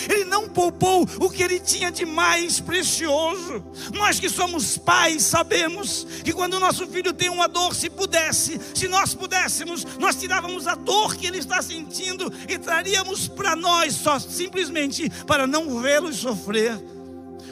Ele 0.09 0.25
não 0.25 0.47
poupou 0.49 1.07
o 1.19 1.29
que 1.29 1.43
Ele 1.43 1.59
tinha 1.59 1.91
de 1.91 2.05
mais 2.05 2.59
precioso. 2.59 3.63
Nós 3.93 4.19
que 4.19 4.29
somos 4.29 4.77
pais 4.77 5.23
sabemos 5.23 6.05
que 6.23 6.33
quando 6.33 6.55
o 6.55 6.59
nosso 6.59 6.87
filho 6.87 7.13
tem 7.13 7.29
uma 7.29 7.47
dor, 7.47 7.75
se 7.75 7.89
pudesse, 7.89 8.59
se 8.73 8.87
nós 8.87 9.13
pudéssemos, 9.13 9.85
nós 9.99 10.15
tirávamos 10.15 10.67
a 10.67 10.75
dor 10.75 11.15
que 11.15 11.27
ele 11.27 11.37
está 11.37 11.61
sentindo 11.61 12.31
e 12.47 12.57
traríamos 12.57 13.27
para 13.27 13.55
nós, 13.55 13.93
só 13.95 14.19
simplesmente 14.19 15.09
para 15.25 15.47
não 15.47 15.81
vê-lo 15.81 16.13
sofrer. 16.13 16.79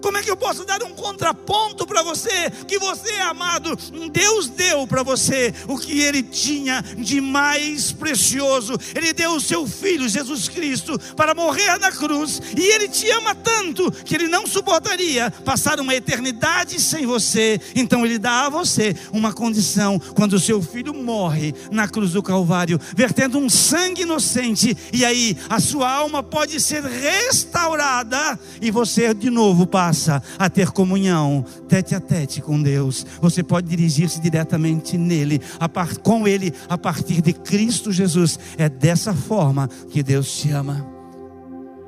Como 0.02 0.18
é 0.18 0.24
que 0.24 0.32
eu 0.32 0.38
posso 0.38 0.66
dar 0.66 0.82
um 0.84 0.94
contraponto 0.94 1.86
para 1.86 2.02
você? 2.02 2.50
Que 2.68 2.80
você, 2.80 3.14
amado, 3.22 3.78
Deus 4.12 4.48
deu 4.48 4.88
para 4.88 5.04
você 5.04 5.54
o 5.68 5.78
que 5.78 6.00
Ele 6.00 6.24
tinha 6.24 6.82
de 6.98 7.20
mais 7.20 7.92
precioso. 7.92 8.74
Ele 8.96 9.14
deu 9.14 9.34
o 9.34 9.42
seu 9.42 9.68
Filho, 9.68 10.08
Jesus 10.08 10.48
Cristo, 10.48 10.98
para 11.16 11.36
morrer 11.36 11.78
na 11.80 11.92
cruz. 11.92 12.42
E 12.58 12.62
Ele 12.62 12.88
te 12.88 13.10
ama 13.12 13.36
tanto 13.36 13.92
que 13.92 14.16
Ele 14.16 14.28
não 14.28 14.48
suportaria 14.48 15.32
passar 15.44 15.80
uma 15.80 15.96
eternidade 15.96 16.80
sem 16.80 17.06
você. 17.06 17.60
Então 17.76 18.06
Ele 18.06 18.18
dá 18.18 18.46
a 18.46 18.50
você 18.50 18.96
uma 19.12 19.34
condição 19.34 20.00
quando 20.16 20.34
o 20.34 20.40
seu 20.40 20.62
filho 20.62 20.94
morre 20.94 21.54
na 21.72 21.88
cruz 21.88 22.12
do 22.12 22.24
Calvário, 22.24 22.80
vertendo 22.96 23.38
um 23.38 23.50
sangue 23.50 24.04
inocente. 24.04 24.76
E 24.94 25.04
aí 25.04 25.38
a 25.50 25.60
sua 25.60 25.92
alma 25.92 26.24
pode 26.24 26.60
ser 26.60 26.84
restaurada 26.84 28.40
e 28.62 28.72
você 28.72 29.14
de 29.14 29.30
novo 29.30 29.68
passa 29.68 29.89
passa 29.90 30.22
a 30.38 30.48
ter 30.50 30.70
comunhão 30.70 31.44
tete 31.68 31.96
a 31.96 32.00
tete 32.00 32.42
com 32.42 32.62
Deus. 32.62 33.06
Você 33.20 33.42
pode 33.42 33.68
dirigir-se 33.68 34.22
diretamente 34.22 34.98
nele, 35.00 35.42
par, 35.74 35.98
com 35.98 36.28
ele, 36.28 36.54
a 36.68 36.78
partir 36.78 37.22
de 37.22 37.34
Cristo 37.34 37.92
Jesus. 37.92 38.38
É 38.56 38.70
dessa 38.70 39.16
forma 39.16 39.68
que 39.90 40.04
Deus 40.04 40.32
te 40.38 40.52
ama. 40.52 40.86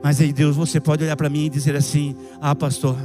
Mas 0.03 0.19
aí, 0.19 0.33
Deus, 0.33 0.55
você 0.55 0.79
pode 0.79 1.03
olhar 1.03 1.15
para 1.15 1.29
mim 1.29 1.45
e 1.45 1.49
dizer 1.49 1.75
assim: 1.75 2.15
Ah, 2.41 2.55
pastor, 2.55 2.97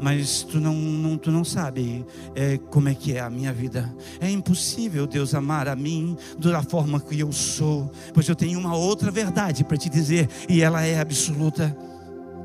mas 0.00 0.44
tu 0.44 0.58
não, 0.58 0.74
não, 0.74 1.18
tu 1.18 1.30
não 1.30 1.44
sabe 1.44 2.06
é, 2.34 2.56
como 2.56 2.88
é 2.88 2.94
que 2.94 3.14
é 3.14 3.20
a 3.20 3.28
minha 3.28 3.52
vida. 3.52 3.94
É 4.18 4.30
impossível 4.30 5.06
Deus 5.06 5.34
amar 5.34 5.68
a 5.68 5.76
mim 5.76 6.16
da 6.38 6.62
forma 6.62 6.98
que 6.98 7.20
eu 7.20 7.30
sou, 7.32 7.92
pois 8.14 8.26
eu 8.26 8.34
tenho 8.34 8.58
uma 8.58 8.74
outra 8.74 9.10
verdade 9.10 9.62
para 9.62 9.76
te 9.76 9.90
dizer 9.90 10.26
e 10.48 10.62
ela 10.62 10.86
é 10.86 10.98
absoluta 10.98 11.76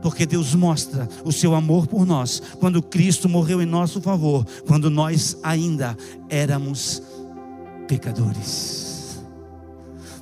porque 0.03 0.25
Deus 0.25 0.53
mostra 0.53 1.07
o 1.24 1.31
seu 1.31 1.55
amor 1.55 1.88
por 1.88 2.05
nós 2.05 2.41
quando 2.60 2.83
Cristo 2.83 3.29
morreu 3.29 3.62
em 3.62 3.65
nosso 3.65 4.01
favor, 4.01 4.45
quando 4.67 4.89
nós 4.89 5.38
ainda 5.41 5.98
éramos 6.29 7.01
pecadores 7.88 8.83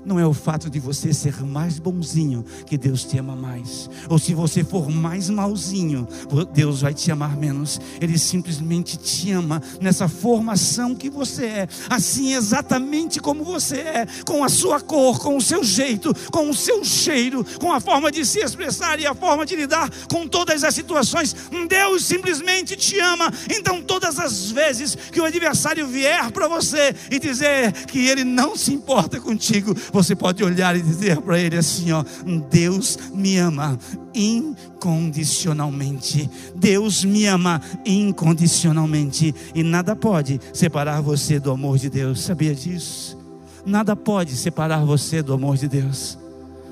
não 0.06 0.20
é 0.20 0.26
o 0.26 0.34
fato 0.34 0.70
de 0.70 0.80
você 0.80 1.14
ser 1.14 1.44
mais 1.44 1.80
bonzinho 1.80 2.44
que 2.66 2.78
Deus 2.78 3.04
te 3.04 3.18
ama 3.18 3.36
mais. 3.36 3.90
Ou 4.10 4.18
se 4.18 4.34
você 4.34 4.64
for 4.64 4.90
mais 4.90 5.30
malzinho, 5.30 6.08
Deus 6.54 6.82
vai 6.82 6.94
te 6.94 7.12
amar 7.12 7.36
menos. 7.36 7.80
Ele 8.00 8.18
simplesmente 8.18 8.98
te 8.98 9.32
ama 9.32 9.62
nessa 9.80 10.08
formação 10.08 10.96
que 10.96 11.10
você 11.10 11.46
é, 11.46 11.68
assim 11.90 12.34
exatamente 12.34 13.20
como 13.20 13.44
você 13.44 13.78
é, 13.78 14.08
com 14.26 14.44
a 14.44 14.50
sua 14.50 14.80
cor, 14.80 15.20
com 15.20 15.38
o 15.38 15.42
seu 15.42 15.64
jeito, 15.64 16.14
com 16.32 16.50
o 16.50 16.54
seu 16.54 16.84
cheiro, 16.84 17.46
com 17.60 17.72
a 17.72 17.80
forma 17.80 18.12
de 18.12 18.26
se 18.26 18.40
expressar 18.40 19.00
e 19.00 19.06
a 19.06 19.14
forma 19.14 19.46
de 19.46 19.56
lidar 19.56 19.90
com 20.10 20.28
todas 20.28 20.64
as 20.64 20.74
situações. 20.74 21.36
Deus 21.68 22.06
simplesmente 22.06 22.76
te 22.76 23.00
ama. 23.00 23.32
Então, 23.50 23.82
todas 23.82 24.20
as 24.20 24.52
vezes 24.52 24.96
que 24.96 25.22
o 25.22 25.26
adversário 25.26 25.88
vier 25.88 26.32
para 26.32 26.48
você 26.48 26.96
e 27.10 27.20
dizer 27.20 27.72
que 27.86 28.08
ele 28.08 28.24
não 28.24 28.56
se 28.56 28.74
importa 28.74 29.20
contigo, 29.20 29.76
você 29.92 30.16
pode 30.16 30.44
olhar 30.44 30.76
e 30.76 30.82
dizer 30.82 31.22
para 31.22 31.40
ele 31.40 31.58
assim: 31.58 31.92
ó, 31.92 32.04
Deus 32.50 32.98
me 33.14 33.38
ama 33.38 33.78
incondicionalmente. 34.14 36.30
Deus 36.56 37.04
me 37.04 37.26
ama 37.26 37.62
incondicionalmente 37.86 39.34
e 39.54 39.64
nada 39.64 39.96
pode 39.96 40.40
separar 40.54 41.02
você 41.02 41.40
do 41.40 41.52
amor 41.52 41.78
de 41.78 41.90
Deus. 41.90 42.22
Sabia 42.22 42.56
disso? 42.56 43.18
Nada 43.66 43.96
pode 43.96 44.36
separar 44.36 44.86
você 44.86 45.22
do 45.22 45.34
amor 45.34 45.58
de 45.58 45.68
Deus, 45.68 46.18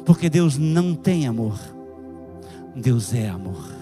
porque 0.05 0.29
Deus 0.29 0.57
não 0.57 0.95
tem 0.95 1.27
amor. 1.27 1.59
Deus 2.75 3.13
é 3.13 3.29
amor. 3.29 3.79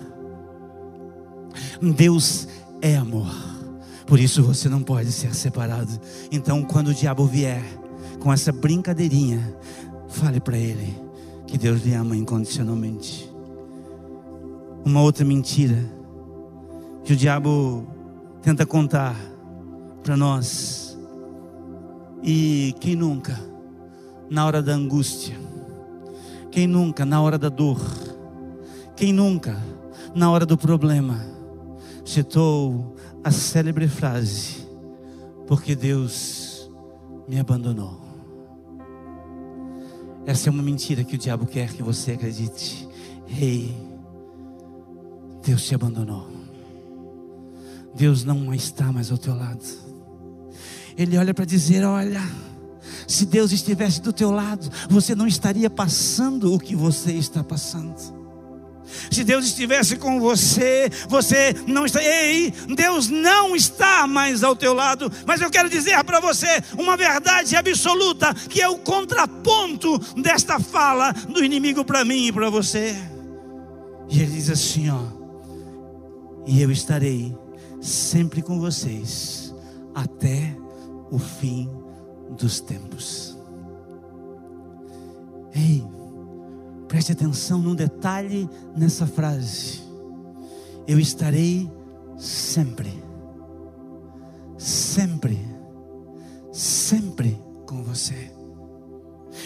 Deus 1.82 2.48
é 2.82 2.96
amor. 2.96 3.34
Por 4.06 4.20
isso 4.20 4.44
você 4.44 4.70
não 4.70 4.82
pode 4.82 5.12
ser 5.12 5.36
separado. 5.36 5.92
Então, 6.32 6.64
quando 6.64 6.90
o 6.90 6.94
diabo 6.94 7.26
vier 7.26 7.64
com 8.28 8.34
essa 8.34 8.52
brincadeirinha, 8.52 9.56
fale 10.10 10.42
para 10.42 10.58
ele 10.58 10.94
que 11.46 11.58
Deus 11.58 11.82
lhe 11.86 11.94
ama 11.94 12.14
incondicionalmente. 12.14 13.32
Uma 14.84 15.02
outra 15.02 15.24
mentira 15.24 15.78
que 17.06 17.14
o 17.14 17.16
diabo 17.16 17.88
tenta 18.42 18.66
contar 18.66 19.16
para 20.04 20.18
nós. 20.18 21.00
E 22.22 22.76
quem 22.82 22.98
nunca, 22.98 23.40
na 24.30 24.46
hora 24.46 24.62
da 24.62 24.74
angústia, 24.74 25.38
quem 26.52 26.68
nunca, 26.68 27.06
na 27.06 27.22
hora 27.22 27.38
da 27.38 27.48
dor, 27.48 27.80
quem 28.98 29.14
nunca, 29.14 29.58
na 30.14 30.30
hora 30.30 30.46
do 30.46 30.58
problema, 30.58 31.18
citou 32.04 32.94
a 33.24 33.32
célebre 33.32 33.88
frase: 33.88 34.68
Porque 35.48 35.78
Deus 35.78 36.70
me 37.26 37.40
abandonou. 37.40 38.07
Essa 40.28 40.50
é 40.50 40.52
uma 40.52 40.62
mentira 40.62 41.06
que 41.06 41.16
o 41.16 41.18
diabo 41.18 41.46
quer 41.46 41.72
que 41.72 41.82
você 41.82 42.12
acredite. 42.12 42.86
Rei, 43.26 43.68
hey, 43.70 43.78
Deus 45.42 45.64
te 45.64 45.74
abandonou. 45.74 46.28
Deus 47.96 48.26
não 48.26 48.54
está 48.54 48.92
mais 48.92 49.10
ao 49.10 49.18
teu 49.18 49.34
lado. 49.34 49.64
Ele 50.98 51.18
olha 51.18 51.34
para 51.34 51.46
dizer: 51.46 51.86
Olha, 51.86 52.22
se 53.08 53.26
Deus 53.26 53.54
estivesse 53.54 54.02
do 54.02 54.12
teu 54.12 54.30
lado, 54.30 54.70
você 54.90 55.16
não 55.16 55.26
estaria 55.26 55.70
passando 55.70 56.54
o 56.54 56.60
que 56.60 56.76
você 56.76 57.14
está 57.14 57.42
passando. 57.42 58.17
Se 59.12 59.24
Deus 59.24 59.46
estivesse 59.46 59.98
com 59.98 60.20
você, 60.20 60.90
você 61.08 61.56
não 61.66 61.86
está. 61.86 62.02
Ei, 62.02 62.54
Deus 62.76 63.10
não 63.10 63.56
está 63.56 64.08
mais 64.08 64.44
ao 64.44 64.56
teu 64.56 64.74
lado. 64.74 65.12
Mas 65.26 65.42
eu 65.42 65.50
quero 65.50 65.70
dizer 65.70 66.04
para 66.04 66.20
você 66.20 66.48
uma 66.78 66.96
verdade 66.98 67.56
absoluta, 67.56 68.34
que 68.34 68.62
é 68.62 68.68
o 68.68 68.78
contraponto 68.78 69.98
desta 70.22 70.60
fala 70.60 71.12
do 71.12 71.44
inimigo 71.44 71.84
para 71.84 72.06
mim 72.06 72.28
e 72.28 72.32
para 72.32 72.50
você. 72.50 72.96
E 74.10 74.22
ele 74.22 74.32
diz 74.32 74.50
assim: 74.50 74.90
ó, 74.90 75.04
e 76.46 76.62
eu 76.62 76.72
estarei 76.72 77.36
sempre 77.82 78.42
com 78.42 78.60
vocês 78.60 79.54
até 79.94 80.56
o 81.12 81.18
fim 81.20 81.70
dos 82.38 82.60
tempos. 82.60 83.38
Ei, 85.54 85.84
Preste 86.88 87.12
atenção 87.12 87.60
num 87.60 87.76
detalhe 87.76 88.50
nessa 88.76 89.06
frase. 89.06 89.82
Eu 90.88 91.00
estarei 91.00 91.70
sempre, 92.18 92.92
sempre, 94.58 95.38
sempre 96.52 97.38
com 97.66 97.84
você. 97.84 98.37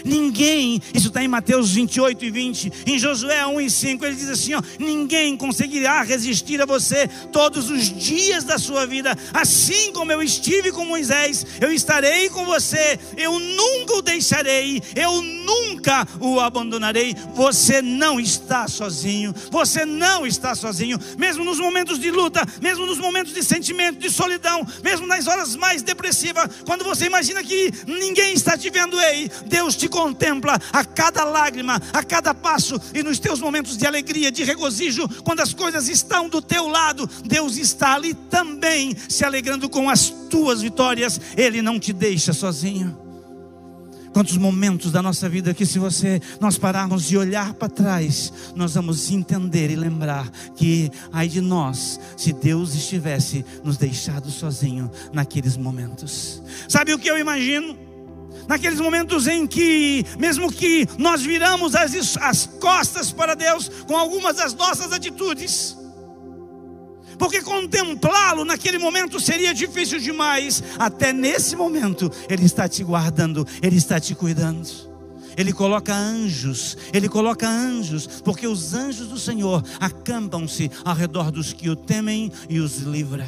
Ninguém, 0.03 0.81
isso 0.93 1.07
está 1.07 1.23
em 1.23 1.27
Mateus 1.27 1.71
28 1.71 2.25
e 2.25 2.31
20, 2.31 2.71
em 2.87 2.99
Josué 2.99 3.45
1 3.45 3.61
e 3.61 3.69
5, 3.69 4.05
ele 4.05 4.15
diz 4.15 4.29
assim: 4.29 4.53
ó, 4.53 4.61
ninguém 4.79 5.37
conseguirá 5.37 6.01
resistir 6.03 6.61
a 6.61 6.65
você 6.65 7.07
todos 7.31 7.69
os 7.69 7.91
dias 7.91 8.43
da 8.43 8.57
sua 8.57 8.85
vida, 8.85 9.17
assim 9.33 9.91
como 9.91 10.11
eu 10.11 10.21
estive 10.21 10.71
com 10.71 10.85
Moisés, 10.85 11.45
eu 11.59 11.71
estarei 11.71 12.29
com 12.29 12.45
você, 12.45 12.99
eu 13.17 13.39
nunca 13.39 13.95
o 13.95 14.01
deixarei, 14.01 14.81
eu 14.95 15.21
nunca 15.21 16.07
o 16.19 16.39
abandonarei. 16.39 17.15
Você 17.33 17.81
não 17.81 18.19
está 18.19 18.67
sozinho, 18.67 19.33
você 19.49 19.85
não 19.85 20.25
está 20.25 20.55
sozinho, 20.55 20.99
mesmo 21.17 21.43
nos 21.43 21.59
momentos 21.59 21.99
de 21.99 22.11
luta, 22.11 22.45
mesmo 22.61 22.85
nos 22.85 22.97
momentos 22.97 23.33
de 23.33 23.43
sentimento, 23.43 23.99
de 23.99 24.09
solidão, 24.09 24.65
mesmo 24.83 25.07
nas 25.07 25.27
horas 25.27 25.55
mais 25.55 25.81
depressivas, 25.81 26.49
quando 26.65 26.83
você 26.83 27.05
imagina 27.05 27.43
que 27.43 27.71
ninguém 27.85 28.33
está 28.33 28.57
te 28.57 28.69
vendo, 28.69 28.99
ei, 28.99 29.29
Deus 29.45 29.75
te 29.75 29.87
contempla 29.91 30.57
a 30.73 30.83
cada 30.83 31.23
lágrima, 31.23 31.79
a 31.93 32.03
cada 32.03 32.33
passo 32.33 32.81
e 32.95 33.03
nos 33.03 33.19
teus 33.19 33.39
momentos 33.39 33.77
de 33.77 33.85
alegria, 33.85 34.31
de 34.31 34.43
regozijo, 34.43 35.07
quando 35.23 35.41
as 35.41 35.53
coisas 35.53 35.87
estão 35.87 36.27
do 36.27 36.41
teu 36.41 36.67
lado, 36.67 37.07
Deus 37.23 37.57
está 37.57 37.93
ali 37.93 38.15
também 38.15 38.95
se 39.07 39.23
alegrando 39.23 39.69
com 39.69 39.89
as 39.89 40.09
tuas 40.29 40.61
vitórias, 40.61 41.19
Ele 41.37 41.61
não 41.61 41.79
te 41.79 41.93
deixa 41.93 42.33
sozinho. 42.33 43.11
Quantos 44.13 44.35
momentos 44.35 44.91
da 44.91 45.01
nossa 45.01 45.29
vida 45.29 45.53
que, 45.53 45.65
se 45.65 45.79
você 45.79 46.21
nós 46.39 46.57
pararmos 46.57 47.05
de 47.05 47.17
olhar 47.17 47.53
para 47.53 47.69
trás, 47.69 48.31
nós 48.55 48.73
vamos 48.73 49.09
entender 49.09 49.71
e 49.71 49.75
lembrar 49.75 50.29
que, 50.55 50.91
ai 51.13 51.29
de 51.29 51.39
nós, 51.39 51.99
se 52.17 52.33
Deus 52.33 52.75
estivesse 52.75 53.45
nos 53.63 53.77
deixado 53.77 54.29
sozinho 54.29 54.91
naqueles 55.13 55.55
momentos. 55.55 56.41
Sabe 56.67 56.93
o 56.93 56.99
que 56.99 57.09
eu 57.09 57.17
imagino? 57.17 57.77
Naqueles 58.51 58.81
momentos 58.81 59.27
em 59.27 59.47
que, 59.47 60.05
mesmo 60.19 60.51
que 60.51 60.85
nós 60.97 61.21
viramos 61.21 61.73
as, 61.73 62.17
as 62.17 62.45
costas 62.59 63.09
para 63.09 63.33
Deus 63.33 63.71
com 63.87 63.95
algumas 63.95 64.35
das 64.35 64.53
nossas 64.53 64.91
atitudes, 64.91 65.77
porque 67.17 67.41
contemplá-lo 67.41 68.43
naquele 68.43 68.77
momento 68.77 69.21
seria 69.21 69.53
difícil 69.53 69.99
demais, 69.99 70.61
até 70.77 71.13
nesse 71.13 71.55
momento, 71.55 72.11
Ele 72.27 72.45
está 72.45 72.67
te 72.67 72.83
guardando, 72.83 73.47
Ele 73.61 73.77
está 73.77 74.01
te 74.01 74.13
cuidando. 74.13 74.91
Ele 75.37 75.53
coloca 75.53 75.95
anjos, 75.95 76.77
ele 76.91 77.07
coloca 77.07 77.47
anjos, 77.47 78.05
porque 78.21 78.45
os 78.45 78.73
anjos 78.73 79.07
do 79.07 79.17
Senhor 79.17 79.63
acampam-se 79.79 80.69
ao 80.83 80.93
redor 80.93 81.31
dos 81.31 81.53
que 81.53 81.69
o 81.69 81.75
temem 81.75 82.29
e 82.49 82.59
os 82.59 82.79
livra. 82.79 83.25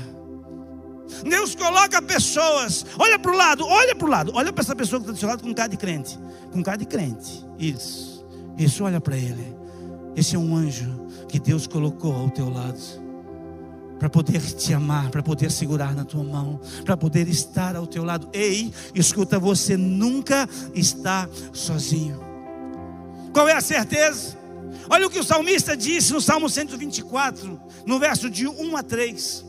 Deus 1.23 1.55
coloca 1.55 2.01
pessoas, 2.01 2.85
olha 2.97 3.19
para 3.19 3.31
o 3.31 3.35
lado, 3.35 3.65
olha 3.65 3.95
para 3.95 4.07
o 4.07 4.09
lado, 4.09 4.31
olha 4.35 4.51
para 4.51 4.61
essa 4.61 4.75
pessoa 4.75 4.99
que 4.99 5.05
está 5.05 5.13
do 5.13 5.19
seu 5.19 5.29
lado 5.29 5.43
com 5.43 5.53
cara 5.53 5.69
de 5.69 5.77
crente, 5.77 6.19
com 6.51 6.63
cara 6.63 6.77
de 6.77 6.85
crente. 6.85 7.45
Isso, 7.57 8.25
isso, 8.57 8.83
olha 8.83 8.99
para 8.99 9.17
ele. 9.17 9.55
Esse 10.15 10.35
é 10.35 10.39
um 10.39 10.55
anjo 10.55 11.07
que 11.27 11.39
Deus 11.39 11.67
colocou 11.67 12.13
ao 12.13 12.29
teu 12.29 12.49
lado 12.49 12.79
para 13.99 14.09
poder 14.09 14.41
te 14.41 14.73
amar, 14.73 15.09
para 15.09 15.23
poder 15.23 15.49
segurar 15.49 15.95
na 15.95 16.03
tua 16.03 16.23
mão, 16.23 16.59
para 16.83 16.97
poder 16.97 17.27
estar 17.27 17.75
ao 17.75 17.87
teu 17.87 18.03
lado. 18.03 18.29
Ei, 18.33 18.71
escuta, 18.93 19.39
você 19.39 19.77
nunca 19.77 20.47
está 20.73 21.27
sozinho. 21.53 22.19
Qual 23.31 23.47
é 23.47 23.53
a 23.53 23.61
certeza? 23.61 24.37
Olha 24.89 25.07
o 25.07 25.09
que 25.09 25.19
o 25.19 25.23
salmista 25.23 25.75
disse 25.75 26.11
no 26.11 26.21
Salmo 26.21 26.49
124, 26.49 27.59
no 27.85 27.97
verso 27.97 28.29
de 28.29 28.47
1 28.47 28.77
a 28.77 28.83
3. 28.83 29.45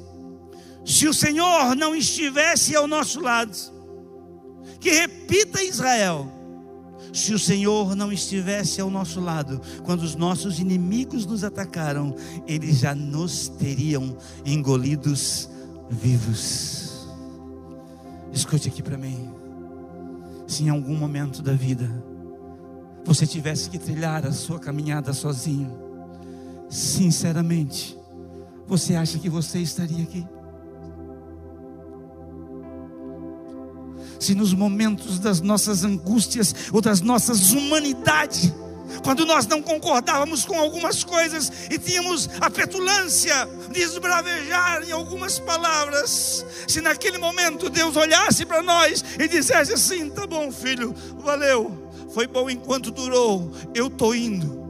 Se 0.85 1.09
o 1.09 1.15
Senhor 1.15 1.75
não 1.75 1.95
estivesse 1.95 2.77
ao 2.77 2.87
nosso 2.87 3.21
lado, 3.21 3.57
que 4.79 4.91
repita 4.91 5.63
Israel, 5.63 6.31
se 7.13 7.33
o 7.33 7.39
Senhor 7.39 7.95
não 7.95 8.13
estivesse 8.13 8.81
ao 8.81 8.91
nosso 8.91 9.21
lado, 9.21 9.61
quando 9.85 10.03
os 10.03 10.15
nossos 10.15 10.59
inimigos 10.59 11.25
nos 11.25 11.45
atacaram, 11.45 12.15
eles 12.47 12.81
já 12.81 12.95
nos 12.95 13.49
teriam 13.49 14.17
engolidos 14.45 15.49
vivos. 15.89 17.09
Escute 18.33 18.69
aqui 18.69 18.83
para 18.83 18.99
mim. 18.99 19.33
Se 20.47 20.65
em 20.65 20.69
algum 20.69 20.97
momento 20.97 21.41
da 21.41 21.53
vida 21.53 21.89
você 23.05 23.27
tivesse 23.27 23.71
que 23.71 23.79
trilhar 23.79 24.27
a 24.27 24.33
sua 24.33 24.59
caminhada 24.59 25.13
sozinho, 25.13 25.73
sinceramente, 26.69 27.97
você 28.67 28.97
acha 28.97 29.19
que 29.19 29.29
você 29.29 29.61
estaria 29.61 30.03
aqui? 30.03 30.27
Se 34.25 34.35
nos 34.35 34.55
momentos 34.55 35.19
das 35.19 35.41
nossas 35.41 35.85
angústias 35.85 36.55
ou 36.73 36.81
das 36.81 37.03
nossas 37.03 37.53
humanidades, 37.53 38.53
quando 39.03 39.27
nós 39.27 39.47
não 39.47 39.61
concordávamos 39.61 40.47
com 40.47 40.59
algumas 40.59 41.05
coisas 41.05 41.53
e 41.71 41.79
tínhamos 41.79 42.29
a 42.41 42.49
petulância 42.49 43.35
de 43.71 43.81
esbravejar 43.81 44.83
em 44.83 44.93
algumas 44.93 45.39
palavras, 45.39 46.45
se 46.67 46.81
naquele 46.81 47.19
momento 47.19 47.69
Deus 47.69 47.97
olhasse 47.97 48.47
para 48.47 48.63
nós 48.63 49.05
e 49.19 49.29
dissesse 49.29 49.75
assim: 49.75 50.09
tá 50.09 50.27
bom, 50.27 50.51
filho, 50.51 50.95
valeu, 51.19 51.91
foi 52.15 52.27
bom 52.27 52.49
enquanto 52.49 52.91
durou, 52.91 53.53
eu 53.75 53.89
estou 53.89 54.15
indo. 54.15 54.65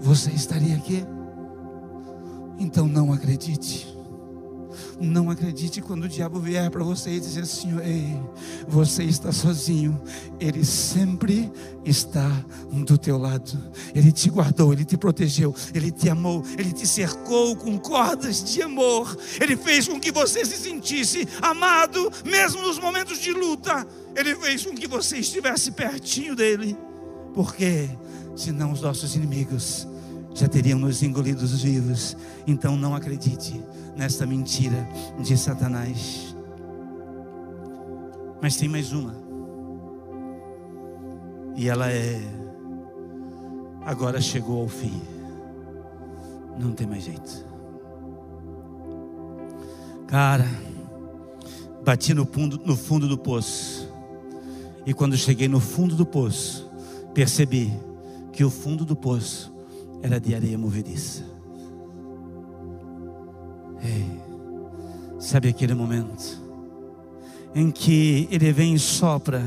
Você 0.00 0.30
estaria 0.30 0.76
aqui? 0.76 1.04
Então 2.58 2.86
não 2.86 3.12
acredite. 3.12 3.95
Não 5.00 5.30
acredite 5.30 5.80
quando 5.80 6.04
o 6.04 6.08
diabo 6.08 6.40
vier 6.40 6.70
para 6.70 6.82
você 6.82 7.10
e 7.10 7.20
dizer 7.20 7.42
assim: 7.42 7.78
Ei, 7.80 8.20
você 8.66 9.04
está 9.04 9.32
sozinho. 9.32 10.00
Ele 10.40 10.64
sempre 10.64 11.50
está 11.84 12.30
do 12.72 12.98
teu 12.98 13.18
lado. 13.18 13.58
Ele 13.94 14.12
te 14.12 14.30
guardou, 14.30 14.72
ele 14.72 14.84
te 14.84 14.96
protegeu, 14.96 15.54
ele 15.74 15.90
te 15.90 16.08
amou, 16.08 16.42
ele 16.58 16.72
te 16.72 16.86
cercou 16.86 17.56
com 17.56 17.78
cordas 17.78 18.42
de 18.44 18.62
amor. 18.62 19.16
Ele 19.40 19.56
fez 19.56 19.86
com 19.88 20.00
que 20.00 20.10
você 20.10 20.44
se 20.44 20.56
sentisse 20.56 21.26
amado, 21.40 22.12
mesmo 22.24 22.62
nos 22.62 22.78
momentos 22.78 23.18
de 23.18 23.32
luta. 23.32 23.86
Ele 24.14 24.34
fez 24.36 24.64
com 24.64 24.74
que 24.74 24.86
você 24.86 25.18
estivesse 25.18 25.70
pertinho 25.72 26.34
dele. 26.34 26.76
Porque 27.34 27.88
senão 28.34 28.72
os 28.72 28.80
nossos 28.80 29.14
inimigos 29.14 29.86
já 30.34 30.48
teriam 30.48 30.78
nos 30.78 31.02
engolidos 31.02 31.62
vivos. 31.62 32.16
Então 32.46 32.76
não 32.76 32.94
acredite 32.94 33.60
nesta 33.96 34.26
mentira 34.26 34.86
de 35.18 35.36
Satanás. 35.36 36.36
Mas 38.40 38.56
tem 38.56 38.68
mais 38.68 38.92
uma. 38.92 39.14
E 41.56 41.68
ela 41.68 41.90
é. 41.90 42.20
Agora 43.84 44.20
chegou 44.20 44.60
ao 44.60 44.68
fim. 44.68 45.00
Não 46.58 46.72
tem 46.72 46.86
mais 46.86 47.04
jeito. 47.04 47.46
Cara, 50.06 50.46
bati 51.84 52.14
no 52.14 52.26
fundo, 52.26 52.60
no 52.64 52.76
fundo 52.76 53.08
do 53.08 53.18
poço. 53.18 53.88
E 54.84 54.94
quando 54.94 55.16
cheguei 55.16 55.48
no 55.48 55.58
fundo 55.58 55.96
do 55.96 56.06
poço, 56.06 56.70
percebi 57.12 57.72
que 58.32 58.44
o 58.44 58.50
fundo 58.50 58.84
do 58.84 58.94
poço 58.94 59.52
era 60.02 60.20
de 60.20 60.34
areia 60.34 60.56
movediça. 60.56 61.35
Ei, 63.82 64.20
sabe 65.18 65.48
aquele 65.48 65.74
momento 65.74 66.46
em 67.54 67.70
que 67.70 68.28
ele 68.30 68.52
vem 68.52 68.74
e 68.74 68.78
sopra 68.78 69.42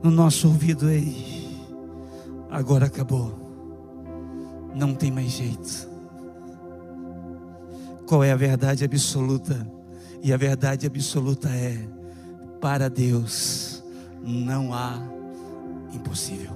no 0.00 0.10
nosso 0.10 0.46
ouvido, 0.46 0.88
ei, 0.88 1.48
agora 2.48 2.86
acabou, 2.86 3.34
não 4.72 4.94
tem 4.94 5.10
mais 5.10 5.32
jeito. 5.32 5.88
Qual 8.06 8.22
é 8.22 8.30
a 8.30 8.36
verdade 8.36 8.84
absoluta? 8.84 9.66
E 10.22 10.32
a 10.32 10.36
verdade 10.36 10.86
absoluta 10.86 11.48
é: 11.48 11.76
para 12.60 12.88
Deus 12.88 13.82
não 14.22 14.72
há 14.72 15.02
impossível. 15.92 16.52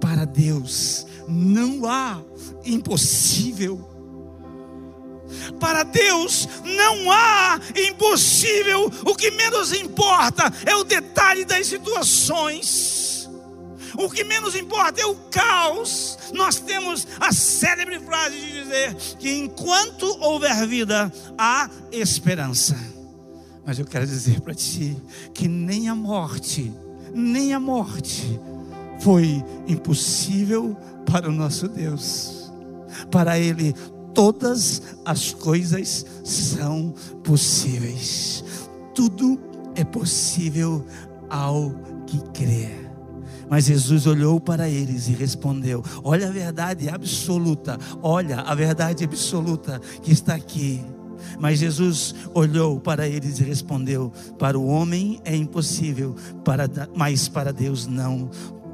Para 0.00 0.24
Deus 0.24 1.06
não 1.28 1.84
há 1.84 2.22
impossível. 2.64 3.97
Para 5.58 5.82
Deus 5.82 6.48
não 6.64 7.10
há 7.10 7.60
impossível, 7.76 8.90
o 9.04 9.14
que 9.14 9.30
menos 9.30 9.72
importa 9.72 10.52
é 10.64 10.74
o 10.74 10.84
detalhe 10.84 11.44
das 11.44 11.66
situações. 11.66 13.28
O 13.98 14.08
que 14.08 14.22
menos 14.22 14.54
importa 14.54 15.00
é 15.00 15.06
o 15.06 15.14
caos. 15.28 16.16
Nós 16.32 16.60
temos 16.60 17.06
a 17.18 17.32
célebre 17.32 17.98
frase 17.98 18.36
de 18.36 18.62
dizer 18.62 18.94
que 19.18 19.38
enquanto 19.38 20.06
houver 20.20 20.66
vida, 20.68 21.12
há 21.36 21.68
esperança. 21.90 22.76
Mas 23.66 23.78
eu 23.78 23.84
quero 23.84 24.06
dizer 24.06 24.40
para 24.40 24.54
ti 24.54 24.96
que 25.34 25.48
nem 25.48 25.88
a 25.88 25.94
morte, 25.94 26.72
nem 27.12 27.52
a 27.52 27.60
morte 27.60 28.40
foi 29.00 29.44
impossível 29.66 30.76
para 31.04 31.28
o 31.28 31.32
nosso 31.32 31.66
Deus. 31.68 32.52
Para 33.10 33.38
Ele 33.38 33.74
todas 34.18 34.82
as 35.04 35.32
coisas 35.32 36.04
são 36.24 36.92
possíveis. 37.22 38.42
Tudo 38.92 39.38
é 39.76 39.84
possível 39.84 40.84
ao 41.30 41.70
que 42.04 42.20
crê. 42.32 42.68
Mas 43.48 43.66
Jesus 43.66 44.08
olhou 44.08 44.40
para 44.40 44.68
eles 44.68 45.06
e 45.06 45.12
respondeu: 45.12 45.84
Olha 46.02 46.26
a 46.26 46.32
verdade 46.32 46.88
absoluta, 46.88 47.78
olha 48.02 48.40
a 48.40 48.56
verdade 48.56 49.04
absoluta 49.04 49.80
que 50.02 50.10
está 50.10 50.34
aqui. 50.34 50.84
Mas 51.38 51.60
Jesus 51.60 52.12
olhou 52.34 52.80
para 52.80 53.06
eles 53.06 53.38
e 53.38 53.44
respondeu: 53.44 54.12
Para 54.36 54.58
o 54.58 54.66
homem 54.66 55.20
é 55.24 55.36
impossível, 55.36 56.16
para, 56.44 56.68
mas 56.92 57.28
para 57.28 57.52
Deus 57.52 57.86
não 57.86 58.28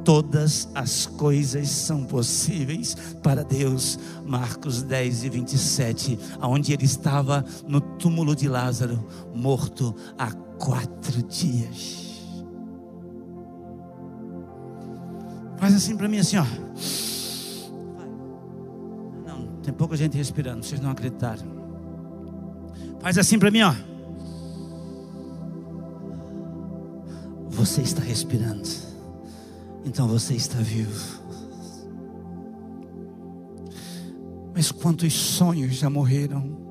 todas 0.04 0.68
as 0.74 1.06
coisas 1.06 1.68
são 1.70 2.04
possíveis 2.04 2.94
para 3.22 3.42
Deus. 3.42 3.98
Marcos 4.24 4.82
10 4.82 5.24
e 5.24 5.28
27, 5.30 6.18
aonde 6.40 6.72
ele 6.72 6.84
estava 6.84 7.44
no 7.66 7.80
túmulo 7.80 8.36
de 8.36 8.48
Lázaro, 8.48 9.04
morto 9.34 9.94
há 10.18 10.30
quatro 10.30 11.22
dias. 11.22 12.04
Faz 15.56 15.74
assim 15.74 15.96
para 15.96 16.08
mim, 16.08 16.18
assim, 16.18 16.36
ó. 16.36 16.44
Não, 19.26 19.46
tem 19.62 19.72
pouca 19.72 19.96
gente 19.96 20.16
respirando, 20.16 20.64
vocês 20.64 20.80
não 20.80 20.90
acreditaram. 20.90 21.46
Faz 23.00 23.16
assim 23.16 23.38
para 23.38 23.50
mim, 23.50 23.62
ó. 23.62 23.74
Você 27.50 27.82
está 27.82 28.02
respirando 28.02 28.93
então 29.84 30.08
você 30.08 30.34
está 30.34 30.58
vivo. 30.58 31.22
Mas 34.54 34.70
quantos 34.70 35.12
sonhos 35.12 35.74
já 35.74 35.90
morreram? 35.90 36.62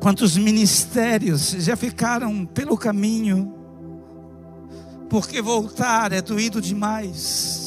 Quantos 0.00 0.36
ministérios 0.36 1.50
já 1.50 1.76
ficaram 1.76 2.44
pelo 2.44 2.76
caminho, 2.76 3.54
porque 5.08 5.40
voltar 5.40 6.12
é 6.12 6.20
doído 6.20 6.60
demais. 6.60 7.61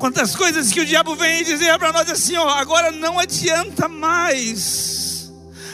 Quantas 0.00 0.34
coisas 0.34 0.72
que 0.72 0.80
o 0.80 0.86
diabo 0.86 1.14
vem 1.14 1.44
dizer 1.44 1.78
para 1.78 1.92
nós 1.92 2.10
assim, 2.10 2.34
ó, 2.34 2.48
agora 2.48 2.90
não 2.90 3.18
adianta 3.18 3.86
mais, 3.86 5.30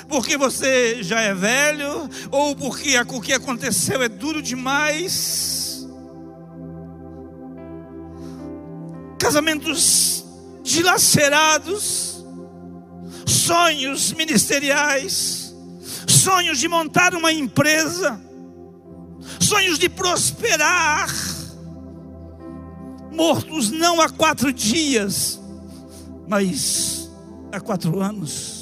porque 0.09 0.37
você 0.37 1.01
já 1.01 1.21
é 1.21 1.33
velho, 1.33 2.11
ou 2.33 2.57
porque 2.57 2.99
o 2.99 3.21
que 3.21 3.33
aconteceu 3.33 4.03
é 4.03 4.09
duro 4.09 4.43
demais. 4.43 5.87
Casamentos 9.17 10.25
dilacerados, 10.65 12.27
sonhos 13.25 14.13
ministeriais, 14.13 15.55
sonhos 16.09 16.59
de 16.59 16.67
montar 16.67 17.15
uma 17.15 17.33
empresa, 17.33 18.21
sonhos 19.39 19.79
de 19.79 19.89
prosperar 19.89 21.09
mortos 23.17 23.71
não 23.71 24.01
há 24.01 24.11
quatro 24.11 24.53
dias, 24.53 25.41
mas 26.29 27.11
há 27.51 27.59
quatro 27.59 28.01
anos. 28.01 28.57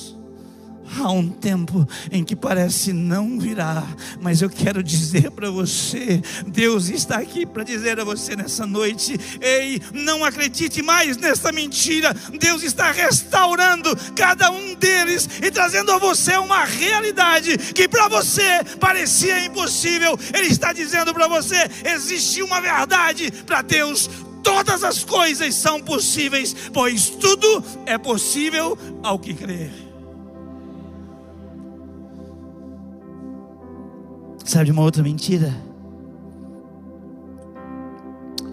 Há 0.97 1.11
um 1.11 1.29
tempo 1.29 1.89
em 2.13 2.23
que 2.23 2.37
parece 2.37 2.93
não 2.93 3.41
virá, 3.41 3.83
mas 4.21 4.43
eu 4.43 4.49
quero 4.49 4.81
dizer 4.81 5.29
para 5.33 5.51
você: 5.51 6.23
Deus 6.47 6.89
está 6.89 7.17
aqui 7.17 7.45
para 7.45 7.65
dizer 7.65 7.99
a 7.99 8.05
você 8.05 8.37
nessa 8.37 8.65
noite: 8.65 9.19
ei, 9.41 9.81
não 9.93 10.25
acredite 10.25 10.83
mais 10.83 11.17
nessa 11.17 11.51
mentira. 11.51 12.15
Deus 12.39 12.63
está 12.63 12.93
restaurando 12.93 13.91
cada 14.15 14.53
um 14.53 14.75
deles 14.75 15.29
e 15.43 15.51
trazendo 15.51 15.91
a 15.91 15.99
você 15.99 16.37
uma 16.37 16.65
realidade 16.65 17.59
que 17.59 17.89
para 17.89 18.07
você 18.07 18.63
parecia 18.79 19.45
impossível. 19.45 20.17
Ele 20.33 20.47
está 20.47 20.73
dizendo 20.73 21.13
para 21.13 21.27
você: 21.27 21.69
existe 21.85 22.41
uma 22.41 22.61
verdade 22.61 23.33
para 23.45 23.63
Deus 23.63 24.09
todas 24.45 24.85
as 24.85 25.03
coisas 25.03 25.55
são 25.55 25.81
possíveis, 25.81 26.55
pois 26.73 27.09
tudo 27.09 27.65
é 27.87 27.99
possível 27.99 28.79
ao 29.03 29.19
que 29.19 29.35
crer. 29.35 29.73
Sabe 34.45 34.67
de 34.67 34.73
uma 34.73 34.83
outra 34.83 35.03
mentira? 35.03 35.53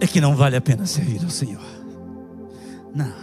É 0.00 0.06
que 0.06 0.20
não 0.20 0.34
vale 0.34 0.56
a 0.56 0.60
pena 0.60 0.86
servir 0.86 1.22
ao 1.22 1.30
Senhor. 1.30 1.62
Não. 2.92 3.14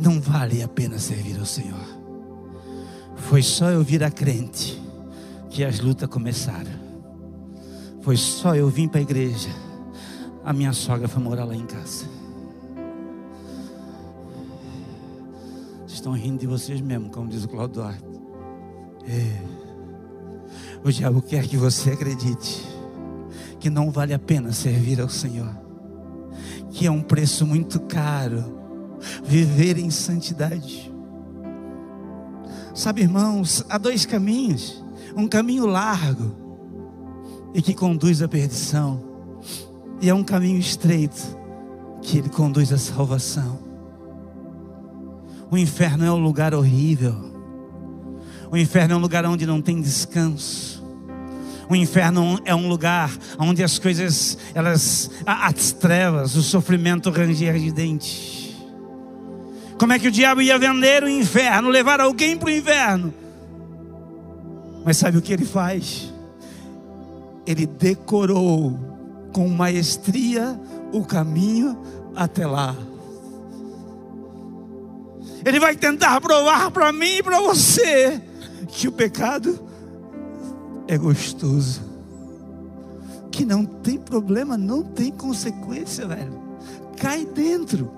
Não 0.00 0.20
vale 0.20 0.62
a 0.62 0.68
pena 0.68 0.98
servir 0.98 1.38
ao 1.38 1.46
Senhor. 1.46 1.86
Foi 3.14 3.42
só 3.42 3.68
eu 3.70 3.84
vir 3.84 4.02
a 4.02 4.10
crente 4.10 4.82
que 5.50 5.62
as 5.62 5.78
lutas 5.78 6.08
começaram. 6.08 6.80
Foi 8.00 8.16
só 8.16 8.56
eu 8.56 8.68
vir 8.68 8.88
para 8.88 9.00
a 9.00 9.02
igreja 9.02 9.69
a 10.50 10.52
minha 10.52 10.72
sogra 10.72 11.06
foi 11.06 11.22
morar 11.22 11.44
lá 11.44 11.54
em 11.54 11.64
casa. 11.64 12.06
Vocês 15.78 15.92
estão 15.92 16.12
rindo 16.12 16.40
de 16.40 16.46
vocês 16.48 16.80
mesmo, 16.80 17.08
como 17.08 17.28
diz 17.28 17.44
o 17.44 17.48
Claudio 17.48 17.76
Duarte. 17.76 18.04
É. 19.06 19.40
O 20.82 20.90
diabo 20.90 21.22
quer 21.22 21.46
que 21.46 21.56
você 21.56 21.90
acredite 21.90 22.66
que 23.60 23.70
não 23.70 23.92
vale 23.92 24.12
a 24.12 24.18
pena 24.18 24.50
servir 24.50 25.00
ao 25.00 25.08
Senhor, 25.08 25.56
que 26.72 26.84
é 26.84 26.90
um 26.90 27.00
preço 27.00 27.46
muito 27.46 27.78
caro 27.82 28.42
viver 29.22 29.78
em 29.78 29.88
santidade. 29.88 30.92
Sabe, 32.74 33.02
irmãos, 33.02 33.64
há 33.68 33.78
dois 33.78 34.04
caminhos: 34.04 34.84
um 35.16 35.28
caminho 35.28 35.64
largo 35.64 36.34
e 37.54 37.62
que 37.62 37.72
conduz 37.72 38.20
à 38.20 38.26
perdição 38.26 39.09
e 40.00 40.08
é 40.08 40.14
um 40.14 40.24
caminho 40.24 40.58
estreito 40.58 41.38
que 42.02 42.18
ele 42.18 42.28
conduz 42.28 42.72
à 42.72 42.78
salvação. 42.78 43.58
O 45.50 45.58
inferno 45.58 46.04
é 46.04 46.10
um 46.10 46.22
lugar 46.22 46.54
horrível. 46.54 47.30
O 48.50 48.56
inferno 48.56 48.94
é 48.94 48.96
um 48.96 49.00
lugar 49.00 49.26
onde 49.26 49.44
não 49.44 49.60
tem 49.60 49.80
descanso. 49.80 50.82
O 51.68 51.76
inferno 51.76 52.40
é 52.44 52.54
um 52.54 52.68
lugar 52.68 53.10
onde 53.38 53.62
as 53.62 53.78
coisas, 53.78 54.38
elas, 54.54 55.10
as 55.24 55.72
trevas, 55.72 56.34
o 56.34 56.42
sofrimento 56.42 57.10
ranger 57.10 57.58
de 57.58 57.70
dente. 57.70 58.56
Como 59.78 59.92
é 59.92 59.98
que 59.98 60.08
o 60.08 60.10
diabo 60.10 60.42
ia 60.42 60.58
vender 60.58 61.04
o 61.04 61.08
inferno, 61.08 61.68
levar 61.68 62.00
alguém 62.00 62.36
para 62.36 62.48
o 62.48 62.50
inferno? 62.50 63.14
Mas 64.84 64.96
sabe 64.96 65.18
o 65.18 65.22
que 65.22 65.32
ele 65.32 65.44
faz? 65.44 66.12
Ele 67.46 67.66
decorou 67.66 68.89
com 69.32 69.48
maestria 69.48 70.58
o 70.92 71.04
caminho 71.04 71.78
até 72.14 72.46
lá. 72.46 72.74
Ele 75.44 75.58
vai 75.58 75.74
tentar 75.74 76.20
provar 76.20 76.70
para 76.70 76.92
mim 76.92 77.18
e 77.18 77.22
para 77.22 77.40
você 77.40 78.20
que 78.68 78.88
o 78.88 78.92
pecado 78.92 79.58
é 80.86 80.98
gostoso, 80.98 81.80
que 83.30 83.44
não 83.44 83.64
tem 83.64 83.98
problema, 83.98 84.58
não 84.58 84.82
tem 84.82 85.10
consequência, 85.10 86.06
velho. 86.06 86.40
Cai 86.96 87.24
dentro, 87.24 87.90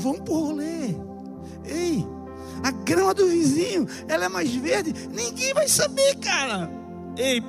vamos 0.00 0.20
pro 0.20 0.34
rolê. 0.34 0.94
Ei, 1.64 2.06
a 2.62 2.70
grama 2.70 3.12
do 3.12 3.26
vizinho, 3.26 3.86
ela 4.08 4.24
é 4.24 4.28
mais 4.28 4.54
verde, 4.54 4.94
ninguém 5.12 5.52
vai 5.52 5.68
saber, 5.68 6.16
cara. 6.16 6.70
Ei, 7.16 7.42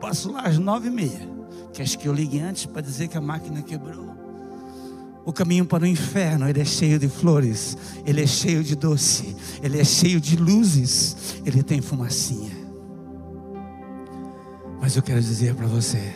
passo 0.00 0.30
lá 0.30 0.42
às 0.42 0.58
nove 0.58 0.88
e 0.88 0.90
meia. 0.90 1.35
Queres 1.76 1.94
que 1.94 2.08
eu 2.08 2.14
ligue 2.14 2.40
antes 2.40 2.64
para 2.64 2.80
dizer 2.80 3.06
que 3.06 3.18
a 3.18 3.20
máquina 3.20 3.60
quebrou? 3.60 4.06
O 5.26 5.30
caminho 5.30 5.66
para 5.66 5.84
o 5.84 5.86
inferno, 5.86 6.48
ele 6.48 6.58
é 6.58 6.64
cheio 6.64 6.98
de 6.98 7.06
flores, 7.06 7.76
ele 8.06 8.22
é 8.22 8.26
cheio 8.26 8.64
de 8.64 8.74
doce, 8.74 9.36
ele 9.62 9.78
é 9.78 9.84
cheio 9.84 10.18
de 10.18 10.36
luzes, 10.36 11.36
ele 11.44 11.62
tem 11.62 11.82
fumacinha. 11.82 12.56
Mas 14.80 14.96
eu 14.96 15.02
quero 15.02 15.20
dizer 15.20 15.54
para 15.54 15.66
você, 15.66 16.14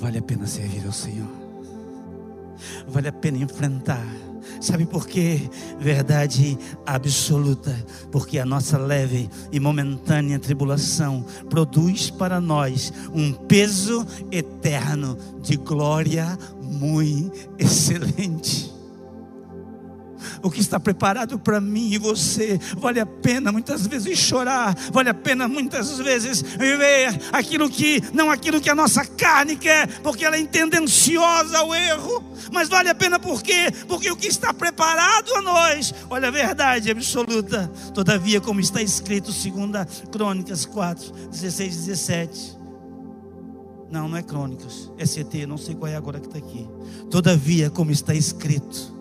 vale 0.00 0.16
a 0.16 0.22
pena 0.22 0.46
servir 0.46 0.86
ao 0.86 0.92
Senhor. 0.92 1.28
Vale 2.88 3.08
a 3.08 3.12
pena 3.12 3.36
enfrentar 3.36 4.06
Sabe 4.60 4.86
por 4.86 5.06
quê? 5.06 5.40
Verdade 5.78 6.58
absoluta. 6.84 7.74
Porque 8.10 8.38
a 8.38 8.46
nossa 8.46 8.78
leve 8.78 9.28
e 9.52 9.60
momentânea 9.60 10.38
tribulação 10.38 11.24
produz 11.48 12.10
para 12.10 12.40
nós 12.40 12.92
um 13.14 13.32
peso 13.32 14.06
eterno 14.30 15.16
de 15.42 15.56
glória 15.56 16.38
muito 16.62 17.50
excelente 17.58 18.75
o 20.46 20.50
que 20.50 20.60
está 20.60 20.78
preparado 20.78 21.38
para 21.38 21.60
mim 21.60 21.90
e 21.90 21.98
você. 21.98 22.58
Vale 22.76 23.00
a 23.00 23.06
pena 23.06 23.50
muitas 23.50 23.86
vezes 23.86 24.18
chorar, 24.18 24.74
vale 24.92 25.10
a 25.10 25.14
pena 25.14 25.48
muitas 25.48 25.98
vezes 25.98 26.40
viver 26.40 27.18
aquilo 27.32 27.68
que, 27.68 28.02
não 28.12 28.30
aquilo 28.30 28.60
que 28.60 28.70
a 28.70 28.74
nossa 28.74 29.04
carne 29.04 29.56
quer, 29.56 29.88
porque 30.00 30.24
ela 30.24 30.36
é 30.36 30.44
tendenciosa 30.44 31.58
ao 31.58 31.74
erro, 31.74 32.24
mas 32.52 32.68
vale 32.68 32.88
a 32.88 32.94
pena 32.94 33.18
por 33.18 33.42
quê? 33.42 33.72
Porque 33.88 34.10
o 34.10 34.16
que 34.16 34.28
está 34.28 34.54
preparado 34.54 35.34
a 35.34 35.42
nós, 35.42 35.92
olha 36.08 36.28
a 36.28 36.30
verdade 36.30 36.90
absoluta, 36.90 37.70
todavia, 37.92 38.40
como 38.40 38.60
está 38.60 38.80
escrito, 38.80 39.32
2 39.32 40.08
Crônicas 40.12 40.64
4, 40.64 41.12
16, 41.30 41.76
17. 41.76 42.56
Não, 43.90 44.08
não 44.08 44.16
é 44.16 44.22
Crônicas, 44.22 44.90
é 44.98 45.04
CT, 45.04 45.46
não 45.46 45.56
sei 45.56 45.74
qual 45.74 45.90
é 45.90 45.96
agora 45.96 46.18
que 46.18 46.26
está 46.26 46.38
aqui. 46.38 46.68
Todavia, 47.10 47.70
como 47.70 47.90
está 47.90 48.14
escrito, 48.14 48.95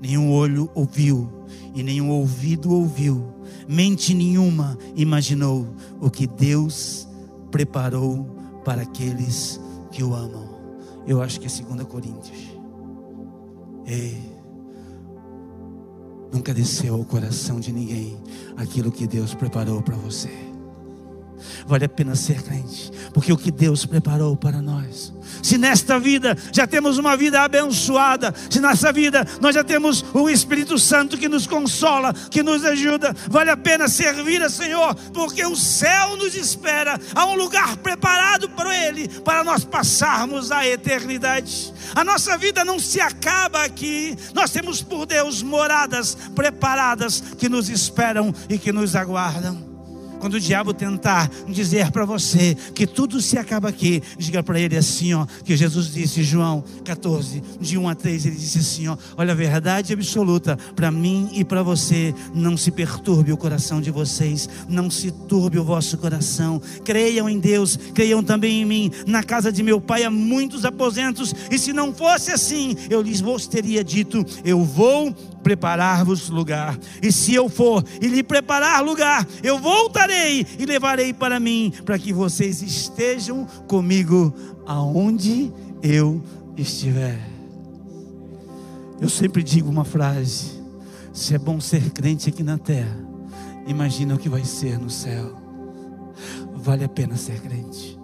nenhum 0.00 0.32
olho 0.32 0.70
ouviu 0.74 1.28
e 1.74 1.82
nenhum 1.82 2.10
ouvido 2.10 2.72
ouviu, 2.72 3.24
mente 3.68 4.14
nenhuma 4.14 4.78
imaginou 4.96 5.66
o 6.00 6.10
que 6.10 6.26
Deus 6.26 7.06
preparou 7.50 8.24
para 8.64 8.82
aqueles 8.82 9.60
que 9.90 10.02
o 10.02 10.14
amam. 10.14 10.48
Eu 11.06 11.22
acho 11.22 11.40
que 11.40 11.46
é 11.46 11.50
2 11.50 11.82
Coríntios. 11.86 12.38
Ei, 13.86 14.16
nunca 16.32 16.54
desceu 16.54 16.94
ao 16.94 17.04
coração 17.04 17.58
de 17.58 17.72
ninguém 17.72 18.16
aquilo 18.56 18.92
que 18.92 19.06
Deus 19.06 19.34
preparou 19.34 19.82
para 19.82 19.96
você. 19.96 20.49
Vale 21.66 21.84
a 21.84 21.88
pena 21.88 22.14
ser 22.14 22.42
crente, 22.42 22.90
porque 23.12 23.32
o 23.32 23.36
que 23.36 23.50
Deus 23.50 23.84
preparou 23.86 24.36
para 24.36 24.60
nós. 24.60 25.12
Se 25.42 25.56
nesta 25.56 25.98
vida 25.98 26.36
já 26.52 26.66
temos 26.66 26.98
uma 26.98 27.16
vida 27.16 27.40
abençoada, 27.40 28.34
se 28.48 28.60
nessa 28.60 28.92
vida 28.92 29.26
nós 29.40 29.54
já 29.54 29.64
temos 29.64 30.04
o 30.12 30.28
Espírito 30.28 30.78
Santo 30.78 31.16
que 31.16 31.28
nos 31.28 31.46
consola, 31.46 32.12
que 32.30 32.42
nos 32.42 32.64
ajuda, 32.64 33.14
vale 33.28 33.50
a 33.50 33.56
pena 33.56 33.88
servir 33.88 34.42
a 34.42 34.50
Senhor, 34.50 34.94
porque 35.12 35.44
o 35.44 35.56
céu 35.56 36.16
nos 36.16 36.34
espera, 36.34 36.98
há 37.14 37.26
um 37.26 37.34
lugar 37.34 37.76
preparado 37.78 38.48
para 38.50 38.76
Ele, 38.76 39.08
para 39.08 39.44
nós 39.44 39.64
passarmos 39.64 40.50
a 40.50 40.66
eternidade. 40.66 41.72
A 41.94 42.04
nossa 42.04 42.36
vida 42.36 42.64
não 42.64 42.78
se 42.78 43.00
acaba 43.00 43.64
aqui, 43.64 44.16
nós 44.34 44.50
temos 44.50 44.82
por 44.82 45.06
Deus 45.06 45.42
moradas 45.42 46.16
preparadas 46.34 47.20
que 47.38 47.48
nos 47.48 47.68
esperam 47.68 48.34
e 48.48 48.58
que 48.58 48.72
nos 48.72 48.94
aguardam. 48.94 49.69
Quando 50.20 50.34
o 50.34 50.40
diabo 50.40 50.74
tentar 50.74 51.30
dizer 51.48 51.90
para 51.90 52.04
você 52.04 52.54
que 52.74 52.86
tudo 52.86 53.20
se 53.20 53.38
acaba 53.38 53.68
aqui, 53.68 54.02
diga 54.18 54.42
para 54.42 54.60
ele 54.60 54.76
assim, 54.76 55.14
ó, 55.14 55.26
que 55.44 55.56
Jesus 55.56 55.92
disse, 55.92 56.22
João 56.22 56.62
14, 56.84 57.42
de 57.58 57.78
1 57.78 57.88
a 57.88 57.94
3, 57.94 58.26
ele 58.26 58.36
disse 58.36 58.58
assim, 58.58 58.88
ó, 58.88 58.96
olha 59.16 59.32
a 59.32 59.34
verdade 59.34 59.92
absoluta 59.92 60.58
para 60.76 60.90
mim 60.90 61.30
e 61.32 61.44
para 61.44 61.62
você, 61.62 62.14
não 62.34 62.56
se 62.56 62.70
perturbe 62.70 63.32
o 63.32 63.36
coração 63.36 63.80
de 63.80 63.90
vocês, 63.90 64.48
não 64.68 64.90
se 64.90 65.10
turbe 65.10 65.58
o 65.58 65.64
vosso 65.64 65.96
coração. 65.96 66.60
Creiam 66.84 67.28
em 67.28 67.38
Deus, 67.38 67.78
creiam 67.94 68.22
também 68.22 68.60
em 68.60 68.64
mim. 68.64 68.90
Na 69.06 69.22
casa 69.22 69.50
de 69.50 69.62
meu 69.62 69.80
pai 69.80 70.04
há 70.04 70.10
muitos 70.10 70.64
aposentos, 70.64 71.34
e 71.50 71.58
se 71.58 71.72
não 71.72 71.94
fosse 71.94 72.30
assim, 72.30 72.76
eu 72.90 73.00
lhes 73.00 73.20
teria 73.48 73.82
dito, 73.82 74.24
eu 74.44 74.62
vou 74.64 75.14
preparar-vos 75.42 76.28
lugar. 76.28 76.78
E 77.02 77.12
se 77.12 77.34
eu 77.34 77.48
for 77.48 77.84
e 78.00 78.06
lhe 78.06 78.22
preparar 78.22 78.84
lugar, 78.84 79.26
eu 79.42 79.58
voltarei 79.58 80.46
e 80.58 80.64
levarei 80.64 81.12
para 81.12 81.40
mim, 81.40 81.72
para 81.84 81.98
que 81.98 82.12
vocês 82.12 82.62
estejam 82.62 83.46
comigo 83.66 84.34
aonde 84.66 85.52
eu 85.82 86.22
estiver. 86.56 87.18
Eu 89.00 89.08
sempre 89.08 89.42
digo 89.42 89.70
uma 89.70 89.84
frase: 89.84 90.62
se 91.12 91.34
é 91.34 91.38
bom 91.38 91.60
ser 91.60 91.90
crente 91.90 92.28
aqui 92.28 92.42
na 92.42 92.58
terra, 92.58 92.96
imagina 93.66 94.14
o 94.14 94.18
que 94.18 94.28
vai 94.28 94.44
ser 94.44 94.78
no 94.78 94.90
céu. 94.90 95.38
Vale 96.54 96.84
a 96.84 96.88
pena 96.88 97.16
ser 97.16 97.40
crente, 97.40 97.98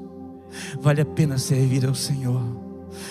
vale 0.81 1.03
a 1.03 1.05
pena 1.05 1.37
servir 1.37 1.87
ao 1.87 1.95
Senhor. 1.95 2.66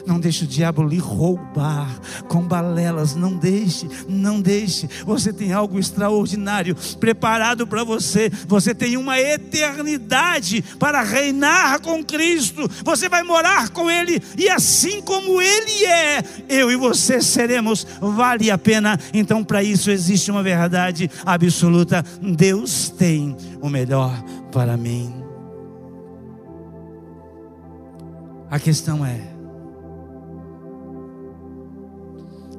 Não 0.05 0.19
deixe 0.19 0.43
o 0.43 0.47
diabo 0.47 0.83
lhe 0.83 0.99
roubar 0.99 1.99
com 2.27 2.41
balelas. 2.41 3.15
Não 3.15 3.35
deixe, 3.35 3.87
não 4.07 4.39
deixe. 4.39 4.87
Você 5.05 5.33
tem 5.33 5.51
algo 5.51 5.79
extraordinário 5.79 6.75
preparado 6.99 7.65
para 7.65 7.83
você. 7.83 8.31
Você 8.47 8.75
tem 8.75 8.97
uma 8.97 9.19
eternidade 9.19 10.63
para 10.79 11.01
reinar 11.01 11.79
com 11.81 12.03
Cristo. 12.03 12.69
Você 12.83 13.09
vai 13.09 13.23
morar 13.23 13.69
com 13.69 13.89
Ele 13.89 14.21
e 14.37 14.49
assim 14.49 15.01
como 15.01 15.41
Ele 15.41 15.85
é, 15.85 16.23
eu 16.47 16.71
e 16.71 16.75
você 16.75 17.21
seremos. 17.21 17.85
Vale 17.99 18.51
a 18.51 18.57
pena. 18.57 18.99
Então, 19.13 19.43
para 19.43 19.63
isso 19.63 19.89
existe 19.89 20.29
uma 20.29 20.43
verdade 20.43 21.09
absoluta. 21.25 22.03
Deus 22.21 22.89
tem 22.89 23.35
o 23.61 23.69
melhor 23.69 24.23
para 24.51 24.77
mim. 24.77 25.13
A 28.49 28.59
questão 28.59 29.05
é 29.05 29.34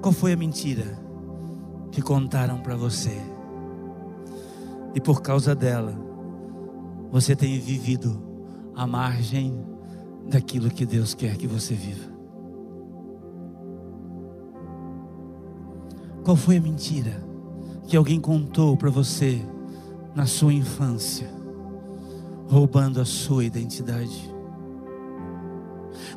Qual 0.07 0.14
foi 0.14 0.33
a 0.33 0.37
mentira 0.37 0.97
que 1.90 2.01
contaram 2.01 2.61
para 2.61 2.77
você? 2.77 3.21
E 4.95 5.01
por 5.01 5.21
causa 5.21 5.53
dela, 5.53 5.99
você 7.11 7.35
tem 7.35 7.59
vivido 7.59 8.16
à 8.73 8.87
margem 8.87 9.66
daquilo 10.31 10.71
que 10.71 10.87
Deus 10.87 11.12
quer 11.12 11.37
que 11.37 11.49
você 11.49 11.75
viva. 11.75 12.09
Qual 16.23 16.37
foi 16.37 16.59
a 16.59 16.61
mentira 16.61 17.21
que 17.88 17.97
alguém 17.97 18.21
contou 18.21 18.77
para 18.77 18.90
você 18.90 19.45
na 20.14 20.25
sua 20.25 20.55
infância, 20.55 21.29
roubando 22.49 23.01
a 23.01 23.05
sua 23.05 23.45
identidade? 23.45 24.36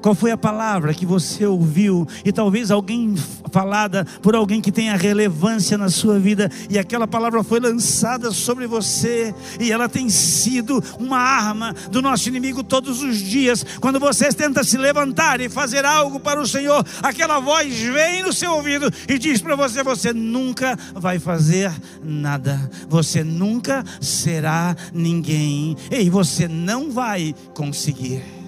Qual 0.02 0.16
foi 0.16 0.32
a 0.32 0.38
palavra 0.38 0.94
que 0.94 1.06
você 1.06 1.46
ouviu 1.46 2.08
e 2.24 2.32
talvez 2.32 2.72
alguém 2.72 3.16
falada 3.52 4.06
por 4.22 4.36
alguém 4.36 4.62
que 4.62 4.72
tenha 4.72 4.96
relevância 4.96 5.78
na 5.78 5.90
sua 5.90 6.20
vida 6.20 6.50
e 6.70 6.78
aquela 6.78 7.08
palavra 7.08 7.44
foi 7.44 7.60
lançada 7.60 8.32
sobre 8.32 8.68
você 8.68 9.34
e 9.60 9.72
ela 9.72 9.90
tem 9.90 10.10
sido 10.10 10.84
uma 11.00 11.18
arma 11.18 11.74
do 11.92 12.02
nosso 12.02 12.30
inimigo 12.30 12.64
todos 12.64 13.02
os 13.02 13.18
dias. 13.18 13.66
Quando 13.80 14.00
você 14.00 14.30
tenta 14.30 14.64
se 14.64 14.78
levantar 14.78 15.42
e 15.42 15.50
fazer 15.50 15.86
algo 15.86 16.20
para 16.20 16.40
o 16.40 16.48
Senhor, 16.48 16.86
aquela 17.02 17.40
voz 17.40 17.78
vem 17.78 18.24
no 18.24 18.34
seu 18.34 18.54
ouvido 18.54 18.92
e 19.08 19.18
diz 19.18 19.42
para 19.42 19.56
você: 19.56 19.84
você 19.84 20.14
nunca 20.14 20.78
vai 20.94 21.20
fazer 21.20 21.72
nada. 22.04 22.70
Você 22.88 23.24
nunca 23.24 23.84
será 24.00 24.76
ninguém. 24.94 25.76
E 25.92 26.10
você 26.10 26.48
não 26.48 26.92
vai 26.92 27.36
conseguir. 27.54 28.39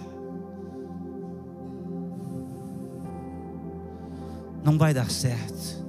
Não 4.63 4.77
vai 4.77 4.93
dar 4.93 5.09
certo. 5.09 5.81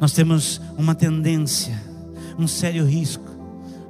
Nós 0.00 0.12
temos 0.12 0.60
uma 0.76 0.94
tendência, 0.94 1.80
um 2.38 2.48
sério 2.48 2.84
risco, 2.84 3.30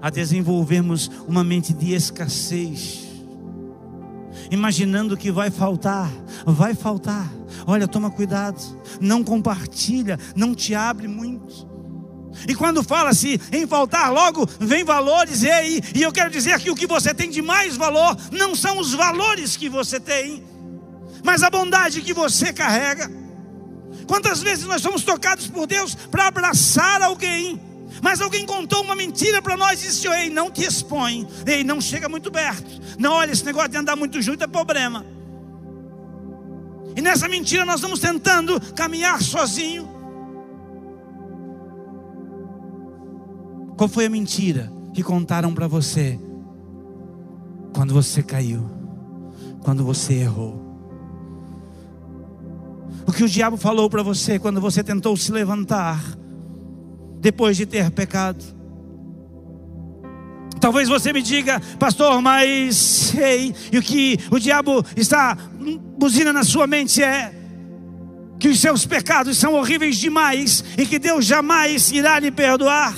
a 0.00 0.10
desenvolvermos 0.10 1.10
uma 1.26 1.42
mente 1.42 1.72
de 1.72 1.94
escassez, 1.94 3.06
imaginando 4.50 5.16
que 5.16 5.30
vai 5.30 5.50
faltar, 5.50 6.10
vai 6.44 6.74
faltar. 6.74 7.32
Olha, 7.66 7.88
toma 7.88 8.10
cuidado, 8.10 8.60
não 9.00 9.24
compartilha, 9.24 10.18
não 10.36 10.54
te 10.54 10.74
abre 10.74 11.08
muito. 11.08 11.70
E 12.48 12.54
quando 12.54 12.82
fala-se 12.82 13.40
em 13.52 13.66
faltar, 13.66 14.12
logo 14.12 14.46
vem 14.58 14.84
valores, 14.84 15.42
e 15.42 15.50
aí, 15.50 15.80
e 15.94 16.02
eu 16.02 16.12
quero 16.12 16.30
dizer 16.30 16.58
que 16.58 16.70
o 16.70 16.74
que 16.74 16.86
você 16.86 17.14
tem 17.14 17.30
de 17.30 17.40
mais 17.40 17.76
valor 17.76 18.16
não 18.30 18.54
são 18.54 18.78
os 18.78 18.92
valores 18.92 19.56
que 19.56 19.68
você 19.68 20.00
tem, 20.00 20.42
mas 21.22 21.42
a 21.42 21.50
bondade 21.50 22.00
que 22.00 22.12
você 22.12 22.52
carrega. 22.52 23.10
Quantas 24.06 24.42
vezes 24.42 24.64
nós 24.66 24.82
somos 24.82 25.04
tocados 25.04 25.46
por 25.46 25.66
Deus 25.66 25.94
para 25.94 26.26
abraçar 26.26 27.02
alguém, 27.02 27.60
mas 28.02 28.20
alguém 28.20 28.44
contou 28.44 28.82
uma 28.82 28.94
mentira 28.94 29.40
para 29.40 29.56
nós 29.56 29.82
e 29.82 29.88
disse: 29.88 30.08
Ei, 30.08 30.30
não 30.30 30.50
te 30.50 30.64
expõe, 30.64 31.26
ei, 31.46 31.62
não 31.62 31.80
chega 31.80 32.08
muito 32.08 32.30
perto, 32.30 32.80
não 32.98 33.12
olha, 33.12 33.32
esse 33.32 33.44
negócio 33.44 33.70
de 33.70 33.76
andar 33.76 33.96
muito 33.96 34.20
junto 34.20 34.42
é 34.42 34.46
problema. 34.46 35.04
E 36.96 37.00
nessa 37.00 37.28
mentira 37.28 37.64
nós 37.64 37.76
estamos 37.76 38.00
tentando 38.00 38.60
caminhar 38.74 39.22
sozinho. 39.22 39.88
Qual 43.76 43.88
foi 43.88 44.06
a 44.06 44.10
mentira 44.10 44.70
que 44.92 45.02
contaram 45.02 45.54
para 45.54 45.66
você 45.66 46.20
quando 47.74 47.94
você 47.94 48.22
caiu, 48.22 48.70
quando 49.62 49.84
você 49.84 50.14
errou? 50.14 50.71
O 53.06 53.12
que 53.12 53.24
o 53.24 53.28
diabo 53.28 53.56
falou 53.56 53.90
para 53.90 54.02
você 54.02 54.38
quando 54.38 54.60
você 54.60 54.82
tentou 54.82 55.16
se 55.16 55.32
levantar 55.32 56.02
depois 57.20 57.56
de 57.56 57.66
ter 57.66 57.90
pecado. 57.90 58.44
Talvez 60.60 60.88
você 60.88 61.12
me 61.12 61.22
diga, 61.22 61.60
pastor, 61.78 62.22
mas 62.22 62.76
sei, 62.76 63.54
e 63.72 63.78
o 63.78 63.82
que 63.82 64.18
o 64.30 64.38
diabo 64.38 64.84
está 64.96 65.36
buzina 65.98 66.32
na 66.32 66.44
sua 66.44 66.66
mente 66.66 67.02
é 67.02 67.34
que 68.38 68.48
os 68.48 68.60
seus 68.60 68.84
pecados 68.86 69.38
são 69.38 69.54
horríveis 69.54 69.96
demais 69.96 70.64
e 70.76 70.84
que 70.84 70.98
Deus 70.98 71.24
jamais 71.24 71.90
irá 71.92 72.18
lhe 72.18 72.30
perdoar. 72.30 72.94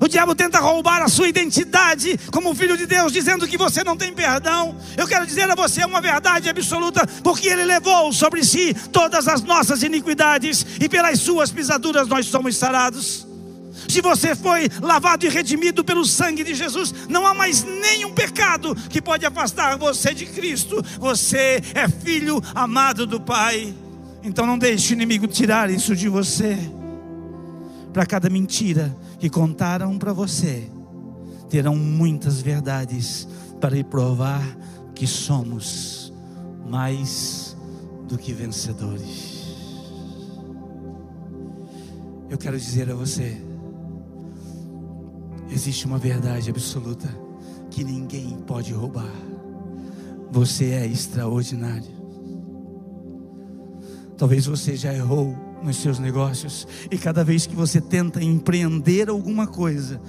O 0.00 0.08
diabo 0.08 0.34
tenta 0.34 0.58
roubar 0.58 1.02
a 1.02 1.08
sua 1.08 1.28
identidade 1.28 2.18
como 2.30 2.54
filho 2.54 2.76
de 2.76 2.86
Deus, 2.86 3.12
dizendo 3.12 3.46
que 3.46 3.56
você 3.56 3.82
não 3.82 3.96
tem 3.96 4.12
perdão. 4.12 4.76
Eu 4.96 5.06
quero 5.06 5.26
dizer 5.26 5.50
a 5.50 5.54
você 5.54 5.84
uma 5.84 6.00
verdade 6.00 6.48
absoluta, 6.48 7.06
porque 7.22 7.48
ele 7.48 7.64
levou 7.64 8.12
sobre 8.12 8.44
si 8.44 8.74
todas 8.92 9.28
as 9.28 9.42
nossas 9.42 9.82
iniquidades 9.82 10.66
e 10.80 10.88
pelas 10.88 11.20
suas 11.20 11.50
pisaduras 11.50 12.08
nós 12.08 12.26
somos 12.26 12.56
sarados. 12.56 13.26
Se 13.88 14.00
você 14.00 14.34
foi 14.34 14.68
lavado 14.80 15.26
e 15.26 15.28
redimido 15.28 15.84
pelo 15.84 16.04
sangue 16.04 16.42
de 16.42 16.54
Jesus, 16.54 16.92
não 17.08 17.26
há 17.26 17.34
mais 17.34 17.62
nenhum 17.62 18.12
pecado 18.12 18.74
que 18.88 19.00
pode 19.00 19.24
afastar 19.24 19.76
você 19.78 20.12
de 20.12 20.26
Cristo. 20.26 20.84
Você 20.98 21.62
é 21.74 21.88
filho 21.88 22.42
amado 22.54 23.06
do 23.06 23.20
Pai. 23.20 23.74
Então 24.24 24.46
não 24.46 24.58
deixe 24.58 24.92
o 24.92 24.94
inimigo 24.94 25.26
tirar 25.26 25.70
isso 25.70 25.94
de 25.94 26.08
você. 26.08 26.58
Para 27.96 28.04
cada 28.04 28.28
mentira, 28.28 28.94
que 29.18 29.30
contaram 29.30 29.96
para 29.96 30.12
você 30.12 30.70
terão 31.48 31.74
muitas 31.74 32.42
verdades 32.42 33.26
para 33.58 33.82
provar 33.84 34.44
que 34.94 35.06
somos 35.06 36.12
mais 36.68 37.56
do 38.06 38.18
que 38.18 38.34
vencedores. 38.34 39.46
Eu 42.28 42.36
quero 42.36 42.58
dizer 42.58 42.90
a 42.90 42.94
você 42.94 43.40
existe 45.50 45.86
uma 45.86 45.96
verdade 45.96 46.50
absoluta 46.50 47.08
que 47.70 47.82
ninguém 47.82 48.36
pode 48.46 48.74
roubar. 48.74 49.14
Você 50.32 50.66
é 50.66 50.86
extraordinário. 50.86 51.96
Talvez 54.18 54.44
você 54.44 54.76
já 54.76 54.92
errou 54.92 55.34
nos 55.62 55.78
seus 55.78 55.98
negócios 55.98 56.66
e 56.90 56.98
cada 56.98 57.24
vez 57.24 57.46
que 57.46 57.54
você 57.54 57.80
tenta 57.80 58.22
empreender 58.22 59.08
alguma 59.08 59.46
coisa, 59.46 60.00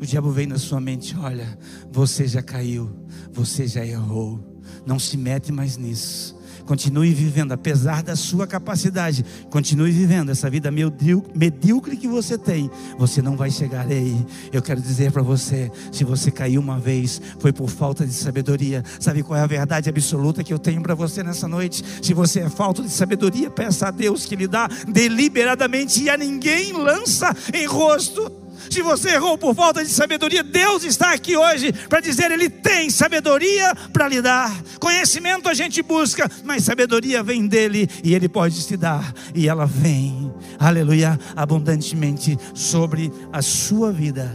o 0.00 0.06
diabo 0.06 0.30
vem 0.30 0.46
na 0.46 0.58
sua 0.58 0.80
mente: 0.80 1.16
olha, 1.16 1.58
você 1.92 2.26
já 2.26 2.42
caiu, 2.42 2.90
você 3.32 3.66
já 3.66 3.84
errou, 3.84 4.60
não 4.86 4.98
se 4.98 5.16
mete 5.16 5.52
mais 5.52 5.76
nisso. 5.76 6.39
Continue 6.64 7.12
vivendo, 7.12 7.52
apesar 7.52 8.02
da 8.02 8.16
sua 8.16 8.46
capacidade. 8.46 9.24
Continue 9.50 9.90
vivendo 9.90 10.30
essa 10.30 10.48
vida 10.48 10.70
medíocre 10.70 11.96
que 11.96 12.08
você 12.08 12.38
tem. 12.38 12.70
Você 12.98 13.20
não 13.20 13.36
vai 13.36 13.50
chegar 13.50 13.86
aí. 13.86 14.24
Eu 14.52 14.62
quero 14.62 14.80
dizer 14.80 15.12
para 15.12 15.22
você: 15.22 15.70
se 15.92 16.04
você 16.04 16.30
caiu 16.30 16.60
uma 16.60 16.78
vez, 16.78 17.20
foi 17.38 17.52
por 17.52 17.68
falta 17.68 18.06
de 18.06 18.12
sabedoria. 18.12 18.84
Sabe 18.98 19.22
qual 19.22 19.38
é 19.38 19.42
a 19.42 19.46
verdade 19.46 19.88
absoluta 19.88 20.44
que 20.44 20.52
eu 20.52 20.58
tenho 20.58 20.82
para 20.82 20.94
você 20.94 21.22
nessa 21.22 21.48
noite? 21.48 21.84
Se 22.02 22.14
você 22.14 22.40
é 22.40 22.48
falta 22.48 22.82
de 22.82 22.90
sabedoria, 22.90 23.50
peça 23.50 23.88
a 23.88 23.90
Deus 23.90 24.24
que 24.24 24.36
lhe 24.36 24.46
dá 24.46 24.68
deliberadamente 24.88 26.02
e 26.02 26.10
a 26.10 26.16
ninguém 26.16 26.72
lança 26.72 27.34
em 27.52 27.66
rosto. 27.66 28.39
Se 28.68 28.82
você 28.82 29.10
errou 29.10 29.38
por 29.38 29.54
falta 29.54 29.84
de 29.84 29.90
sabedoria, 29.90 30.42
Deus 30.42 30.84
está 30.84 31.12
aqui 31.12 31.36
hoje 31.36 31.72
para 31.88 32.00
dizer: 32.00 32.30
Ele 32.30 32.50
tem 32.50 32.90
sabedoria 32.90 33.74
para 33.92 34.08
lhe 34.08 34.20
dar. 34.20 34.52
Conhecimento 34.78 35.48
a 35.48 35.54
gente 35.54 35.82
busca, 35.82 36.30
mas 36.44 36.64
sabedoria 36.64 37.22
vem 37.22 37.46
dele 37.46 37.88
e 38.02 38.14
Ele 38.14 38.28
pode 38.28 38.66
te 38.66 38.76
dar. 38.76 39.14
E 39.34 39.48
ela 39.48 39.66
vem, 39.66 40.32
aleluia, 40.58 41.18
abundantemente 41.34 42.36
sobre 42.54 43.12
a 43.32 43.40
sua 43.40 43.92
vida. 43.92 44.30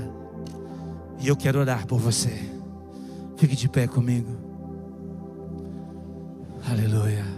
E 1.20 1.28
eu 1.28 1.36
quero 1.36 1.60
orar 1.60 1.86
por 1.86 2.00
você. 2.00 2.56
Fique 3.38 3.56
de 3.56 3.68
pé 3.68 3.88
comigo. 3.88 4.38
Aleluia. 6.70 7.35